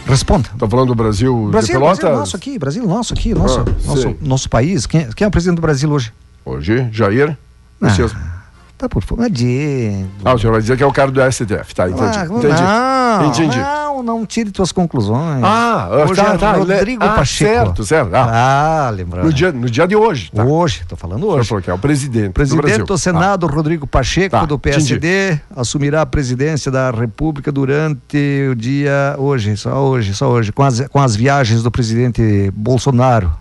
Responda. 0.05 0.47
Tá 0.57 0.65
falando 0.69 0.87
do 0.87 0.95
Brasil, 0.95 1.49
Brasil, 1.49 1.73
de 1.75 1.79
Pelotas? 1.81 1.99
Brasil 1.99 2.17
nosso 2.19 2.35
aqui, 2.37 2.57
Brasil 2.57 2.87
nosso 2.87 3.13
aqui, 3.13 3.33
nosso, 3.33 3.59
Ah, 3.59 3.65
nosso, 3.85 4.15
nosso 4.21 4.49
país. 4.49 4.85
Quem, 4.85 5.09
quem 5.11 5.25
é 5.25 5.27
o 5.27 5.31
presidente 5.31 5.57
do 5.57 5.61
Brasil 5.61 5.91
hoje? 5.91 6.13
Hoje, 6.45 6.87
Jair. 6.93 7.37
Ah, 7.81 8.37
Tá 8.77 8.87
por 8.87 9.03
fora. 9.03 9.27
Diego. 9.27 10.07
Ah, 10.23 10.35
o 10.35 10.37
senhor 10.37 10.51
vai 10.51 10.61
dizer 10.61 10.77
que 10.77 10.83
é 10.83 10.85
o 10.85 10.93
cara 10.93 11.09
do 11.09 11.19
STF, 11.31 11.73
tá? 11.73 11.89
Entendi. 11.89 12.03
Ah, 12.03 12.25
entendi. 12.25 12.47
Não, 12.47 13.25
entendi. 13.27 13.57
não, 13.57 14.03
não 14.03 14.25
tire 14.25 14.51
tuas 14.51 14.71
conclusões. 14.71 15.43
Ah, 15.43 15.89
hoje 15.91 16.13
tá, 16.13 16.33
é 16.33 16.37
tá. 16.37 16.51
Rodrigo 16.51 17.03
ah, 17.03 17.09
Pacheco. 17.15 17.51
Certo, 17.55 17.83
certo. 17.83 18.13
Ah, 18.13 18.85
Ah, 18.85 18.89
lembrando. 18.91 19.25
no, 19.25 19.33
dia, 19.33 19.51
no 19.51 19.67
dia 19.67 19.87
de 19.87 19.95
hoje, 19.95 20.29
tá? 20.31 20.43
Hoje, 20.43 20.83
tô 20.87 20.95
falando 20.95 21.25
hoje. 21.27 21.49
que 21.63 21.71
é 21.71 21.73
o 21.73 21.79
presidente, 21.79 22.27
do 22.27 22.33
Presidente 22.33 22.61
Brasil. 22.61 22.85
do 22.85 22.97
Senado, 22.99 23.47
Rodrigo 23.47 23.87
Pacheco, 23.87 24.29
Tá, 24.37 24.45
do 24.45 24.59
PSD, 24.59 25.39
assumirá 25.55 26.03
a 26.03 26.05
presidência 26.05 26.71
da 26.71 26.91
República 26.91 27.51
durante 27.51 28.47
o 28.51 28.53
dia 28.53 29.15
hoje, 29.17 29.57
só 29.57 29.73
hoje, 29.87 30.13
só 30.13 30.29
hoje, 30.29 30.51
com 30.51 30.61
as, 30.61 30.81
com 30.81 31.01
as 31.01 31.15
viagens 31.15 31.63
do 31.63 31.71
presidente 31.71 32.51
Bolsonaro, 32.55 33.31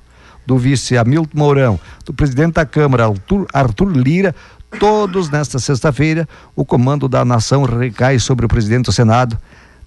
do 0.46 0.56
vice 0.56 0.96
Hamilton 0.96 1.30
Mourão, 1.34 1.80
do 2.04 2.12
presidente 2.14 2.54
da 2.54 2.64
Câmara, 2.64 3.06
Arthur, 3.06 3.46
Arthur 3.52 3.90
Lira, 3.90 4.34
todos 4.78 5.30
nesta 5.30 5.58
sexta-feira, 5.58 6.28
o 6.54 6.64
comando 6.64 7.08
da 7.08 7.24
nação 7.24 7.64
recai 7.64 8.18
sobre 8.18 8.46
o 8.46 8.48
presidente 8.48 8.84
do 8.86 8.92
Senado, 8.92 9.36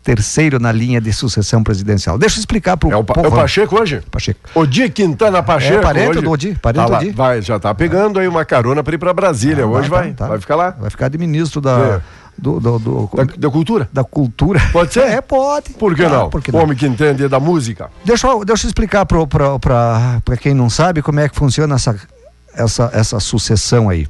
terceiro 0.01 0.59
na 0.59 0.71
linha 0.71 0.99
de 1.01 1.11
sucessão 1.11 1.61
presidencial. 1.61 2.17
Deixa 2.17 2.37
eu 2.37 2.39
explicar 2.39 2.77
para 2.77 2.89
É 2.89 2.95
o, 2.95 3.03
Pa- 3.03 3.21
é 3.21 3.27
o 3.27 3.31
Pacheco 3.31 3.79
hoje? 3.79 4.01
Pacheco. 4.09 4.39
Odi 4.55 4.89
Quintana 4.89 5.43
Pacheco. 5.43 5.79
É 5.79 5.81
parente 5.81 6.09
hoje. 6.11 6.21
do 6.21 6.31
Odi, 6.31 6.55
parente 6.61 6.79
Tá 6.81 6.85
do 6.85 6.91
lá, 6.93 6.97
Odi. 6.99 7.09
Vai, 7.11 7.41
já 7.41 7.59
tá 7.59 7.75
pegando 7.75 8.17
aí 8.17 8.27
uma 8.27 8.45
carona 8.45 8.81
para 8.81 8.95
ir 8.95 8.97
para 8.97 9.13
Brasília. 9.13 9.67
hoje 9.67 9.89
vai, 9.89 10.09
tá, 10.11 10.23
tá. 10.25 10.27
vai 10.29 10.39
ficar 10.39 10.55
lá. 10.55 10.71
Vai 10.79 10.89
ficar 10.89 11.09
de 11.09 11.17
ministro 11.17 11.59
da, 11.59 11.77
É. 11.77 12.01
do, 12.39 12.59
do- 12.59 12.79
do- 12.79 13.09
Da, 13.13 13.23
da 13.23 13.49
cultura. 13.49 13.89
da 13.91 14.03
cultura. 14.03 14.59
Pode 14.71 14.93
ser? 14.93 15.03
É, 15.09 15.21
pode. 15.21 15.71
Por 15.71 15.95
que 15.95 16.03
Ah, 16.03 16.09
não? 16.09 16.29
por 16.29 16.41
que 16.41 16.51
não? 16.51 16.61
Homem 16.63 16.75
que 16.77 16.85
entende 16.87 17.27
da 17.27 17.39
música. 17.39 17.89
Deixa, 18.05 18.27
eu- 18.27 18.43
deixa 18.45 18.65
eu 18.65 18.69
explicar 18.69 19.05
para 19.05 20.37
quem 20.39 20.53
não 20.53 20.69
sabe 20.69 21.01
como 21.01 21.19
é 21.19 21.27
que 21.29 21.35
funciona 21.35 21.75
essa, 21.75 21.95
essa, 22.53 22.89
essa 22.93 23.19
sucessão 23.19 23.89
aí. 23.89 24.07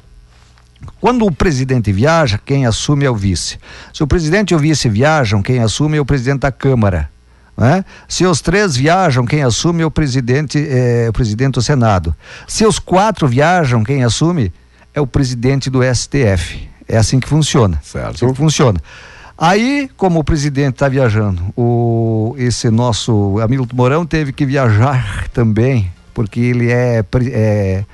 Quando 1.00 1.26
o 1.26 1.32
presidente 1.32 1.92
viaja, 1.92 2.38
quem 2.44 2.64
assume 2.64 3.04
é 3.04 3.10
o 3.10 3.14
vice. 3.14 3.58
Se 3.92 4.02
o 4.02 4.06
presidente 4.06 4.52
e 4.52 4.54
o 4.54 4.58
vice 4.58 4.88
viajam, 4.88 5.42
quem 5.42 5.58
assume 5.60 5.98
é 5.98 6.00
o 6.00 6.06
presidente 6.06 6.40
da 6.40 6.50
Câmara. 6.52 7.10
né? 7.56 7.84
Se 8.08 8.24
os 8.24 8.40
três 8.40 8.76
viajam, 8.76 9.26
quem 9.26 9.42
assume 9.42 9.82
é 9.82 9.86
o 9.86 9.90
presidente, 9.90 10.58
é, 10.58 11.06
o 11.10 11.12
presidente 11.12 11.54
do 11.54 11.62
Senado. 11.62 12.16
Se 12.48 12.64
os 12.64 12.78
quatro 12.78 13.28
viajam, 13.28 13.84
quem 13.84 14.02
assume 14.04 14.50
é 14.94 15.00
o 15.02 15.06
presidente 15.06 15.68
do 15.68 15.80
STF. 15.82 16.69
É 16.90 16.96
assim 16.96 17.20
que 17.20 17.28
funciona. 17.28 17.78
Certo. 17.84 18.16
Assim 18.16 18.32
que 18.32 18.36
funciona. 18.36 18.80
Aí, 19.38 19.88
como 19.96 20.18
o 20.18 20.24
presidente 20.24 20.74
está 20.74 20.88
viajando, 20.88 21.40
o, 21.56 22.34
esse 22.36 22.68
nosso 22.68 23.38
Hamilton 23.40 23.76
Mourão 23.76 24.04
teve 24.04 24.32
que 24.32 24.44
viajar 24.44 25.28
também, 25.28 25.90
porque 26.12 26.40
ele 26.40 26.70
é, 26.70 27.02
é, 27.32 27.84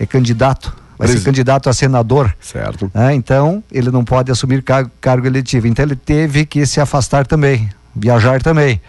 é 0.00 0.06
candidato, 0.06 0.76
vai 0.98 1.08
ser 1.08 1.22
candidato 1.22 1.70
a 1.70 1.72
senador. 1.72 2.36
Certo. 2.40 2.90
né? 2.92 3.14
Então, 3.14 3.62
ele 3.70 3.90
não 3.90 4.04
pode 4.04 4.32
assumir 4.32 4.62
cargo, 4.62 4.90
cargo 5.00 5.26
eletivo. 5.26 5.68
Então, 5.68 5.84
ele 5.84 5.96
teve 5.96 6.44
que 6.44 6.66
se 6.66 6.80
afastar 6.80 7.24
também, 7.24 7.70
viajar 7.94 8.42
também. 8.42 8.80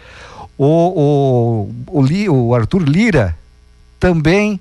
O, 0.58 1.70
o, 1.86 2.02
o, 2.02 2.48
o 2.48 2.54
Arthur 2.54 2.82
Lira 2.82 3.34
também 4.00 4.60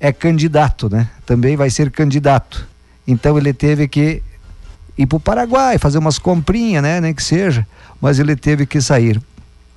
é 0.00 0.12
candidato, 0.12 0.90
né? 0.90 1.08
Também 1.24 1.56
vai 1.56 1.70
ser 1.70 1.90
candidato. 1.90 2.73
Então, 3.06 3.36
ele 3.38 3.52
teve 3.52 3.86
que 3.88 4.22
ir 4.96 5.06
para 5.06 5.16
o 5.16 5.20
Paraguai, 5.20 5.78
fazer 5.78 5.98
umas 5.98 6.18
comprinhas, 6.18 6.82
né? 6.82 7.00
Nem 7.00 7.12
que 7.14 7.22
seja. 7.22 7.66
Mas 8.00 8.18
ele 8.18 8.34
teve 8.36 8.66
que 8.66 8.80
sair. 8.80 9.20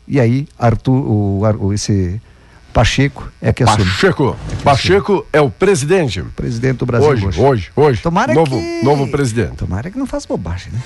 E 0.08 0.20
aí, 0.20 0.48
Arthur, 0.58 0.94
o, 0.94 1.42
o- 1.60 1.74
esse 1.74 2.22
Pacheco 2.78 3.28
é 3.42 3.52
que 3.52 3.64
assume. 3.64 3.86
Pacheco. 3.86 4.38
Pacheco 4.64 5.26
é 5.34 5.42
o 5.42 5.50
presidente. 5.50 6.22
Presidente 6.36 6.78
do 6.78 6.86
Brasil 6.86 7.10
Hoje, 7.10 7.26
hoje. 7.26 7.42
hoje, 7.42 7.72
hoje. 7.76 8.02
Tomara 8.04 8.36
novo, 8.36 8.56
que. 8.56 8.84
novo 8.84 9.08
presidente. 9.08 9.56
Tomara 9.56 9.90
que 9.90 9.98
não 9.98 10.06
faça 10.06 10.28
bobagem, 10.28 10.72
né? 10.72 10.80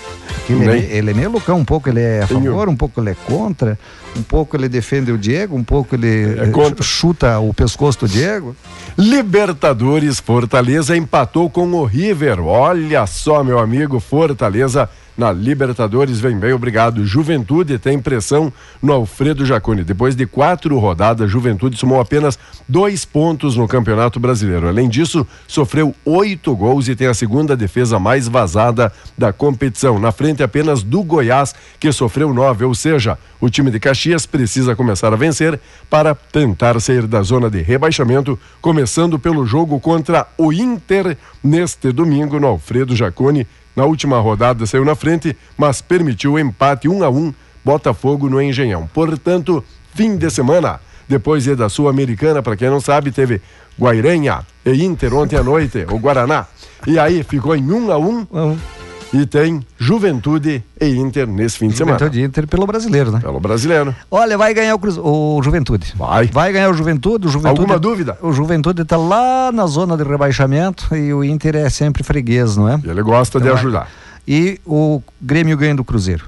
Ele, 0.50 0.70
é, 0.70 0.98
ele 0.98 1.12
é 1.12 1.14
meio 1.14 1.30
loucão, 1.30 1.58
um 1.58 1.66
pouco 1.66 1.90
ele 1.90 2.00
é 2.00 2.22
a 2.22 2.28
favor, 2.28 2.70
um 2.70 2.78
pouco 2.78 3.02
ele 3.02 3.10
é 3.10 3.16
contra, 3.26 3.78
um 4.16 4.24
pouco 4.24 4.56
ele 4.56 4.70
defende 4.70 5.12
o 5.12 5.18
Diego, 5.18 5.54
um 5.54 5.66
pouco 5.66 5.94
ele 5.94 6.40
É 6.40 6.44
eh, 6.46 6.82
chuta 6.82 7.38
o 7.40 7.54
pescoço 7.54 8.00
do 8.00 8.08
Diego. 8.08 8.56
Libertadores, 8.98 10.18
Fortaleza 10.22 10.96
empatou 10.96 11.50
com 11.50 11.70
o 11.74 11.84
River. 11.84 12.40
Olha 12.40 13.06
só, 13.06 13.44
meu 13.44 13.60
amigo, 13.60 14.00
Fortaleza 14.00 14.90
na 15.22 15.32
Libertadores 15.32 16.20
vem 16.20 16.36
bem, 16.36 16.52
obrigado. 16.52 17.06
Juventude 17.06 17.78
tem 17.78 18.00
pressão 18.00 18.52
no 18.82 18.92
Alfredo 18.92 19.46
Jaconi. 19.46 19.84
Depois 19.84 20.16
de 20.16 20.26
quatro 20.26 20.80
rodadas, 20.80 21.30
Juventude 21.30 21.78
somou 21.78 22.02
apenas 22.02 22.40
dois 22.68 23.06
pontos 23.06 23.56
no 23.56 23.68
Campeonato 23.68 24.20
Brasileiro. 24.20 24.68
Além 24.68 24.90
disso, 24.90 25.26
sofreu 25.48 25.94
oito 26.04 26.56
gols 26.56 26.88
e 26.88 26.96
tem 26.96 27.06
a 27.06 27.14
segunda 27.14 27.56
defesa 27.56 28.00
mais 28.00 28.28
vazada 28.28 28.92
da 29.16 29.32
competição. 29.32 30.00
Na 30.00 30.12
frente 30.12 30.42
apenas 30.42 30.82
do 30.82 31.04
Goiás, 31.04 31.54
que 31.80 31.92
sofreu 31.92 32.34
nove. 32.34 32.66
Ou 32.66 32.74
seja, 32.74 33.16
o 33.40 33.48
time 33.48 33.70
de 33.70 33.80
Caxias 33.80 34.26
precisa 34.26 34.76
começar 34.76 35.14
a 35.14 35.18
vencer 35.18 35.60
para 35.88 36.16
tentar 36.16 36.80
sair 36.80 37.06
da 37.06 37.22
zona 37.22 37.48
de 37.48 37.62
rebaixamento, 37.62 38.40
começando 38.60 39.20
pelo 39.20 39.46
jogo 39.46 39.80
contra 39.80 40.26
o 40.36 40.52
Inter 40.52 41.16
neste 41.44 41.92
domingo 41.92 42.40
no 42.40 42.48
Alfredo 42.48 42.96
Jaconi. 42.96 43.46
Na 43.76 43.86
última 43.86 44.20
rodada 44.20 44.66
saiu 44.66 44.84
na 44.84 44.96
frente, 44.96 45.36
mas 45.58 45.82
permitiu 45.82 46.38
empate 46.38 46.90
1 46.90 47.04
a 47.04 47.10
1 47.10 47.34
Botafogo 47.64 48.30
no 48.30 48.42
Engenhão. 48.42 48.90
Portanto, 48.94 49.64
fim 49.94 50.18
de 50.18 50.30
semana. 50.30 50.80
Depois 51.08 51.48
é 51.48 51.56
da 51.56 51.68
Sul-Americana, 51.68 52.42
para 52.42 52.56
quem 52.56 52.70
não 52.70 52.80
sabe, 52.80 53.12
teve 53.12 53.42
Guairenha 53.80 54.46
e 54.66 54.84
Inter 54.84 55.14
ontem 55.14 55.38
à 55.38 55.44
noite, 55.44 55.86
o 55.90 56.00
Guaraná. 56.00 56.46
E 56.88 56.98
aí 56.98 57.24
ficou 57.24 57.56
em 57.56 57.70
1 57.70 57.92
a 57.92 57.98
1 57.98 58.81
e 59.14 59.26
tem 59.26 59.66
Juventude 59.78 60.64
e 60.80 60.86
Inter 60.96 61.28
nesse 61.28 61.58
fim 61.58 61.68
de 61.68 61.76
semana. 61.76 61.98
Juventude 61.98 62.24
Inter 62.24 62.48
pelo 62.48 62.66
brasileiro, 62.66 63.12
né? 63.12 63.20
Pelo 63.20 63.40
brasileiro. 63.40 63.94
Olha, 64.10 64.38
vai 64.38 64.54
ganhar 64.54 64.74
o, 64.74 64.80
Cruz... 64.80 64.98
o 64.98 65.42
Juventude. 65.44 65.94
Vai. 65.98 66.28
Vai 66.28 66.54
ganhar 66.54 66.70
o 66.70 66.74
Juventude. 66.74 67.28
O 67.28 67.30
Juventude 67.30 67.60
Alguma 67.60 67.80
dúvida? 67.80 68.18
O 68.22 68.32
Juventude 68.32 68.84
está 68.84 68.96
lá 68.96 69.52
na 69.52 69.66
zona 69.68 69.98
de 69.98 70.04
rebaixamento 70.04 70.96
e 70.96 71.14
o 71.14 71.24
Inter 71.24 71.56
é 71.58 71.70
sempre 71.70 72.04
freguês, 72.04 72.56
não 72.56 72.70
é? 72.70 72.80
E 72.84 72.90
ele 72.90 73.02
gosta 73.02 73.40
de 73.40 73.46
Então 73.46 73.56
vai. 73.56 73.64
ajudar. 73.64 73.90
E 74.28 74.60
o 74.66 75.02
Grêmio 75.22 75.58
ganha 75.58 75.76
do 75.76 75.84
Cruzeiro. 75.84 76.26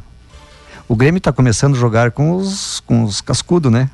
O 0.87 0.95
Grêmio 0.95 1.19
está 1.19 1.31
começando 1.31 1.75
a 1.75 1.77
jogar 1.77 2.11
com 2.11 2.35
os, 2.35 2.81
com 2.81 3.03
os 3.03 3.21
cascudo, 3.21 3.71
né? 3.71 3.89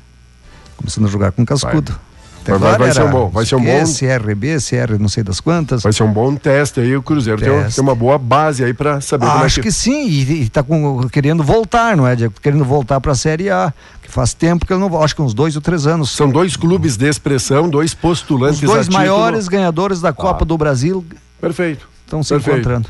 Começando 0.76 1.06
a 1.06 1.08
jogar 1.08 1.30
com 1.30 1.44
cascudo. 1.44 1.94
Até 2.42 2.56
Vai- 2.56 2.78
vai- 2.78 2.92
ser 2.92 3.02
um 3.02 3.10
bom- 3.10 3.28
vai 3.28 3.44
ser 3.44 3.54
um 3.56 3.62
bom- 3.62 3.84
CRB, 3.84 4.56
CR 4.60 4.98
não 4.98 5.08
sei 5.08 5.22
das 5.22 5.40
quantas. 5.40 5.82
Vai 5.82 5.92
ser 5.92 6.02
um 6.04 6.12
bom 6.12 6.34
teste 6.34 6.80
aí. 6.80 6.96
O 6.96 7.02
Cruzeiro 7.02 7.40
tem, 7.40 7.50
tem 7.70 7.84
uma 7.84 7.94
boa 7.94 8.16
base 8.18 8.64
aí 8.64 8.72
para 8.72 9.00
saber 9.00 9.26
como 9.26 9.42
é 9.42 9.44
Acho 9.46 9.60
que 9.60 9.70
sim, 9.70 10.06
e, 10.08 10.42
está 10.42 10.64
querendo 11.12 11.42
voltar, 11.42 11.96
não 11.96 12.06
é, 12.06 12.16
Diego? 12.16 12.32
Querendo 12.40 12.64
voltar 12.64 12.98
para 13.00 13.12
a 13.12 13.14
Série 13.14 13.50
A, 13.50 13.72
que 14.02 14.10
faz 14.10 14.32
tempo 14.32 14.64
que 14.64 14.72
ele 14.72 14.80
não 14.80 15.02
acho 15.02 15.14
que 15.14 15.20
uns 15.22 15.34
dois 15.34 15.54
ou 15.54 15.60
três 15.62 15.86
anos. 15.86 16.10
São 16.10 16.30
dois 16.30 16.56
clubes 16.56 16.96
de 16.96 17.06
expressão, 17.08 17.68
dois 17.68 17.92
postulantes 17.92 18.58
Os 18.62 18.66
dois 18.68 18.86
título. 18.86 18.98
maiores 18.98 19.46
ganhadores 19.46 20.00
da 20.00 20.12
Copa 20.12 20.44
do 20.44 20.56
Brasil 20.56 21.04
Perfeito. 21.40 21.86
estão 22.04 22.22
se 22.22 22.30
Perfeito. 22.30 22.58
encontrando. 22.60 22.88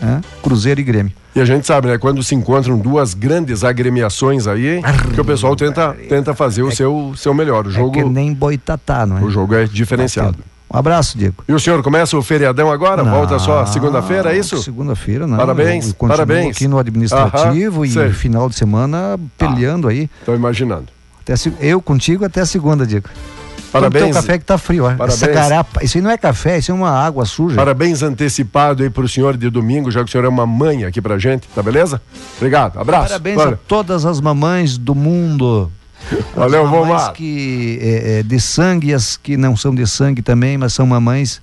Né? 0.00 0.20
Cruzeiro 0.42 0.80
e 0.80 0.84
Grêmio. 0.84 1.12
E 1.34 1.40
a 1.40 1.44
gente 1.44 1.66
sabe, 1.66 1.88
né? 1.88 1.98
Quando 1.98 2.22
se 2.22 2.34
encontram 2.34 2.78
duas 2.78 3.12
grandes 3.12 3.64
agremiações 3.64 4.46
aí, 4.46 4.80
que 5.14 5.20
o 5.20 5.24
pessoal 5.24 5.56
tenta, 5.56 5.92
tenta 6.08 6.32
fazer 6.34 6.62
o 6.62 6.70
seu, 6.70 7.12
seu 7.16 7.34
melhor. 7.34 7.66
O 7.66 7.70
jogo, 7.70 7.98
É 7.98 8.02
que 8.02 8.08
nem 8.08 8.32
boitatá, 8.32 9.04
não 9.04 9.18
é? 9.18 9.22
o 9.22 9.30
jogo 9.30 9.54
é 9.54 9.64
diferenciado. 9.64 10.38
Um 10.72 10.76
abraço, 10.76 11.16
Diego. 11.18 11.44
E 11.48 11.52
o 11.52 11.58
senhor 11.60 11.82
começa 11.82 12.16
o 12.16 12.22
feriadão 12.22 12.70
agora? 12.70 13.02
Volta 13.04 13.38
só 13.38 13.64
segunda-feira, 13.66 14.34
é 14.34 14.38
isso? 14.38 14.60
Segunda-feira, 14.62 15.26
não. 15.26 15.36
Parabéns, 15.36 15.88
Eu 15.88 16.08
parabéns. 16.08 16.56
aqui 16.56 16.66
no 16.66 16.78
administrativo 16.78 17.76
Aham, 17.82 17.86
e 17.86 17.90
sei. 17.90 18.10
final 18.10 18.48
de 18.48 18.54
semana 18.56 19.18
peleando 19.38 19.86
aí. 19.88 20.08
Tô 20.24 20.34
imaginando. 20.34 20.86
Até 21.22 21.34
eu 21.60 21.80
contigo 21.80 22.24
até 22.24 22.40
a 22.40 22.46
segunda, 22.46 22.86
Diego. 22.86 23.08
Parabéns. 23.74 24.04
Teu 24.04 24.14
café 24.14 24.38
que 24.38 24.44
tá 24.44 24.56
frio, 24.56 24.84
ó. 24.84 24.94
Parabéns. 24.94 25.20
Essa 25.20 25.32
garapa, 25.32 25.84
isso 25.84 25.98
aí 25.98 26.02
não 26.02 26.10
é 26.10 26.16
café, 26.16 26.58
isso 26.58 26.70
é 26.70 26.74
uma 26.74 26.90
água 26.90 27.24
suja. 27.24 27.56
Parabéns 27.56 28.04
antecipado 28.04 28.84
aí 28.84 28.88
pro 28.88 29.08
senhor 29.08 29.36
de 29.36 29.50
domingo, 29.50 29.90
já 29.90 30.04
que 30.04 30.08
o 30.08 30.12
senhor 30.12 30.24
é 30.24 30.28
uma 30.28 30.46
mãe 30.46 30.84
aqui 30.84 31.02
pra 31.02 31.18
gente, 31.18 31.48
tá 31.52 31.60
beleza? 31.60 32.00
Obrigado, 32.36 32.78
abraço. 32.78 33.08
Parabéns 33.08 33.36
Valeu. 33.36 33.54
a 33.54 33.58
todas 33.66 34.04
as 34.06 34.20
mamães 34.20 34.78
do 34.78 34.94
mundo. 34.94 35.72
Valeu, 36.36 36.64
mamães 36.64 36.86
Vomar. 36.86 37.12
que 37.14 37.80
é, 37.82 38.18
é, 38.18 38.22
de 38.22 38.38
sangue 38.38 38.90
e 38.90 38.94
as 38.94 39.16
que 39.16 39.36
não 39.36 39.56
são 39.56 39.74
de 39.74 39.84
sangue 39.88 40.22
também, 40.22 40.56
mas 40.56 40.72
são 40.72 40.86
mamães. 40.86 41.42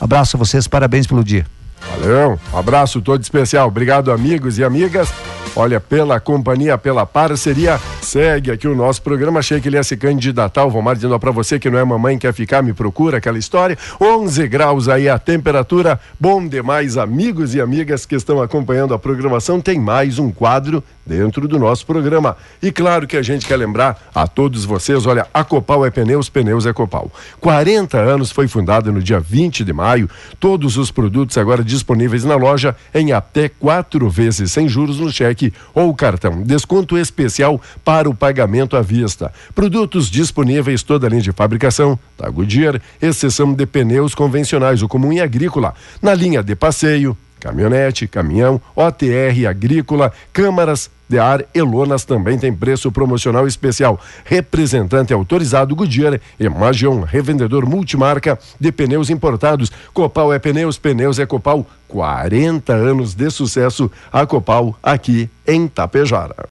Abraço 0.00 0.36
a 0.36 0.38
vocês, 0.38 0.66
parabéns 0.66 1.06
pelo 1.06 1.22
dia. 1.22 1.46
Valeu, 1.92 2.40
um 2.52 2.58
abraço 2.58 3.00
todo 3.00 3.22
especial. 3.22 3.68
Obrigado, 3.68 4.10
amigos 4.10 4.58
e 4.58 4.64
amigas. 4.64 5.12
Olha, 5.54 5.78
pela 5.78 6.18
companhia, 6.18 6.76
pela 6.76 7.06
parceria, 7.06 7.78
segue 8.12 8.50
aqui 8.50 8.68
o 8.68 8.74
nosso 8.74 9.00
programa. 9.00 9.38
Achei 9.38 9.58
que 9.58 9.70
ele 9.70 9.76
ia 9.76 9.82
se 9.82 9.96
candidatar. 9.96 10.66
O 10.66 10.70
Vomar 10.70 10.94
dizendo 10.94 11.18
para 11.18 11.30
você 11.30 11.58
que 11.58 11.70
não 11.70 11.78
é 11.78 11.84
mamãe, 11.84 12.18
quer 12.18 12.34
ficar, 12.34 12.62
me 12.62 12.74
procura, 12.74 13.16
aquela 13.16 13.38
história. 13.38 13.78
11 13.98 14.48
graus 14.48 14.86
aí 14.86 15.08
a 15.08 15.18
temperatura. 15.18 15.98
Bom 16.20 16.46
demais, 16.46 16.98
amigos 16.98 17.54
e 17.54 17.60
amigas 17.60 18.04
que 18.04 18.14
estão 18.14 18.42
acompanhando 18.42 18.92
a 18.92 18.98
programação. 18.98 19.62
Tem 19.62 19.80
mais 19.80 20.18
um 20.18 20.30
quadro 20.30 20.84
dentro 21.04 21.48
do 21.48 21.58
nosso 21.58 21.84
programa. 21.84 22.36
E 22.62 22.70
claro 22.70 23.06
que 23.06 23.16
a 23.16 23.22
gente 23.22 23.46
quer 23.46 23.56
lembrar 23.56 24.00
a 24.14 24.26
todos 24.26 24.64
vocês, 24.64 25.04
olha, 25.06 25.26
a 25.32 25.42
Copal 25.42 25.84
é 25.84 25.90
pneus, 25.90 26.28
pneus 26.28 26.66
é 26.66 26.72
Copal. 26.72 27.10
40 27.40 27.98
anos 27.98 28.30
foi 28.30 28.46
fundada 28.46 28.92
no 28.92 29.02
dia 29.02 29.18
20 29.18 29.64
de 29.64 29.72
maio. 29.72 30.08
Todos 30.38 30.76
os 30.76 30.90
produtos 30.90 31.36
agora 31.38 31.64
disponíveis 31.64 32.24
na 32.24 32.36
loja 32.36 32.76
em 32.94 33.12
até 33.12 33.48
quatro 33.48 34.08
vezes 34.08 34.52
sem 34.52 34.68
juros 34.68 35.00
no 35.00 35.10
cheque 35.10 35.52
ou 35.74 35.92
cartão. 35.94 36.42
Desconto 36.42 36.96
especial 36.96 37.60
para 38.02 38.10
o 38.10 38.14
pagamento 38.14 38.76
à 38.76 38.82
vista. 38.82 39.32
Produtos 39.54 40.10
disponíveis 40.10 40.82
toda 40.82 41.06
a 41.06 41.10
linha 41.10 41.22
de 41.22 41.30
fabricação 41.30 41.96
da 42.18 42.28
Goodyear, 42.28 42.82
exceção 43.00 43.54
de 43.54 43.64
pneus 43.64 44.12
convencionais, 44.12 44.82
o 44.82 44.88
comum 44.88 45.12
e 45.12 45.20
agrícola. 45.20 45.72
Na 46.02 46.12
linha 46.12 46.42
de 46.42 46.56
passeio, 46.56 47.16
caminhonete, 47.38 48.08
caminhão, 48.08 48.60
OTR 48.74 49.46
agrícola, 49.48 50.12
câmaras 50.32 50.90
de 51.08 51.18
ar 51.18 51.44
e 51.54 51.60
lonas 51.60 52.04
também 52.04 52.38
tem 52.38 52.52
preço 52.52 52.90
promocional 52.90 53.46
especial. 53.46 54.00
Representante 54.24 55.12
autorizado 55.12 55.76
Goodyear 55.76 56.18
e 56.40 56.48
Magion, 56.48 57.02
revendedor 57.02 57.66
multimarca 57.66 58.38
de 58.58 58.72
pneus 58.72 59.10
importados. 59.10 59.70
Copal 59.92 60.32
é 60.32 60.38
pneus, 60.38 60.78
pneus 60.78 61.18
é 61.18 61.26
Copal. 61.26 61.66
40 61.86 62.72
anos 62.72 63.14
de 63.14 63.30
sucesso. 63.30 63.90
A 64.10 64.24
Copal 64.24 64.74
aqui 64.82 65.28
em 65.46 65.68
Tapejara. 65.68 66.34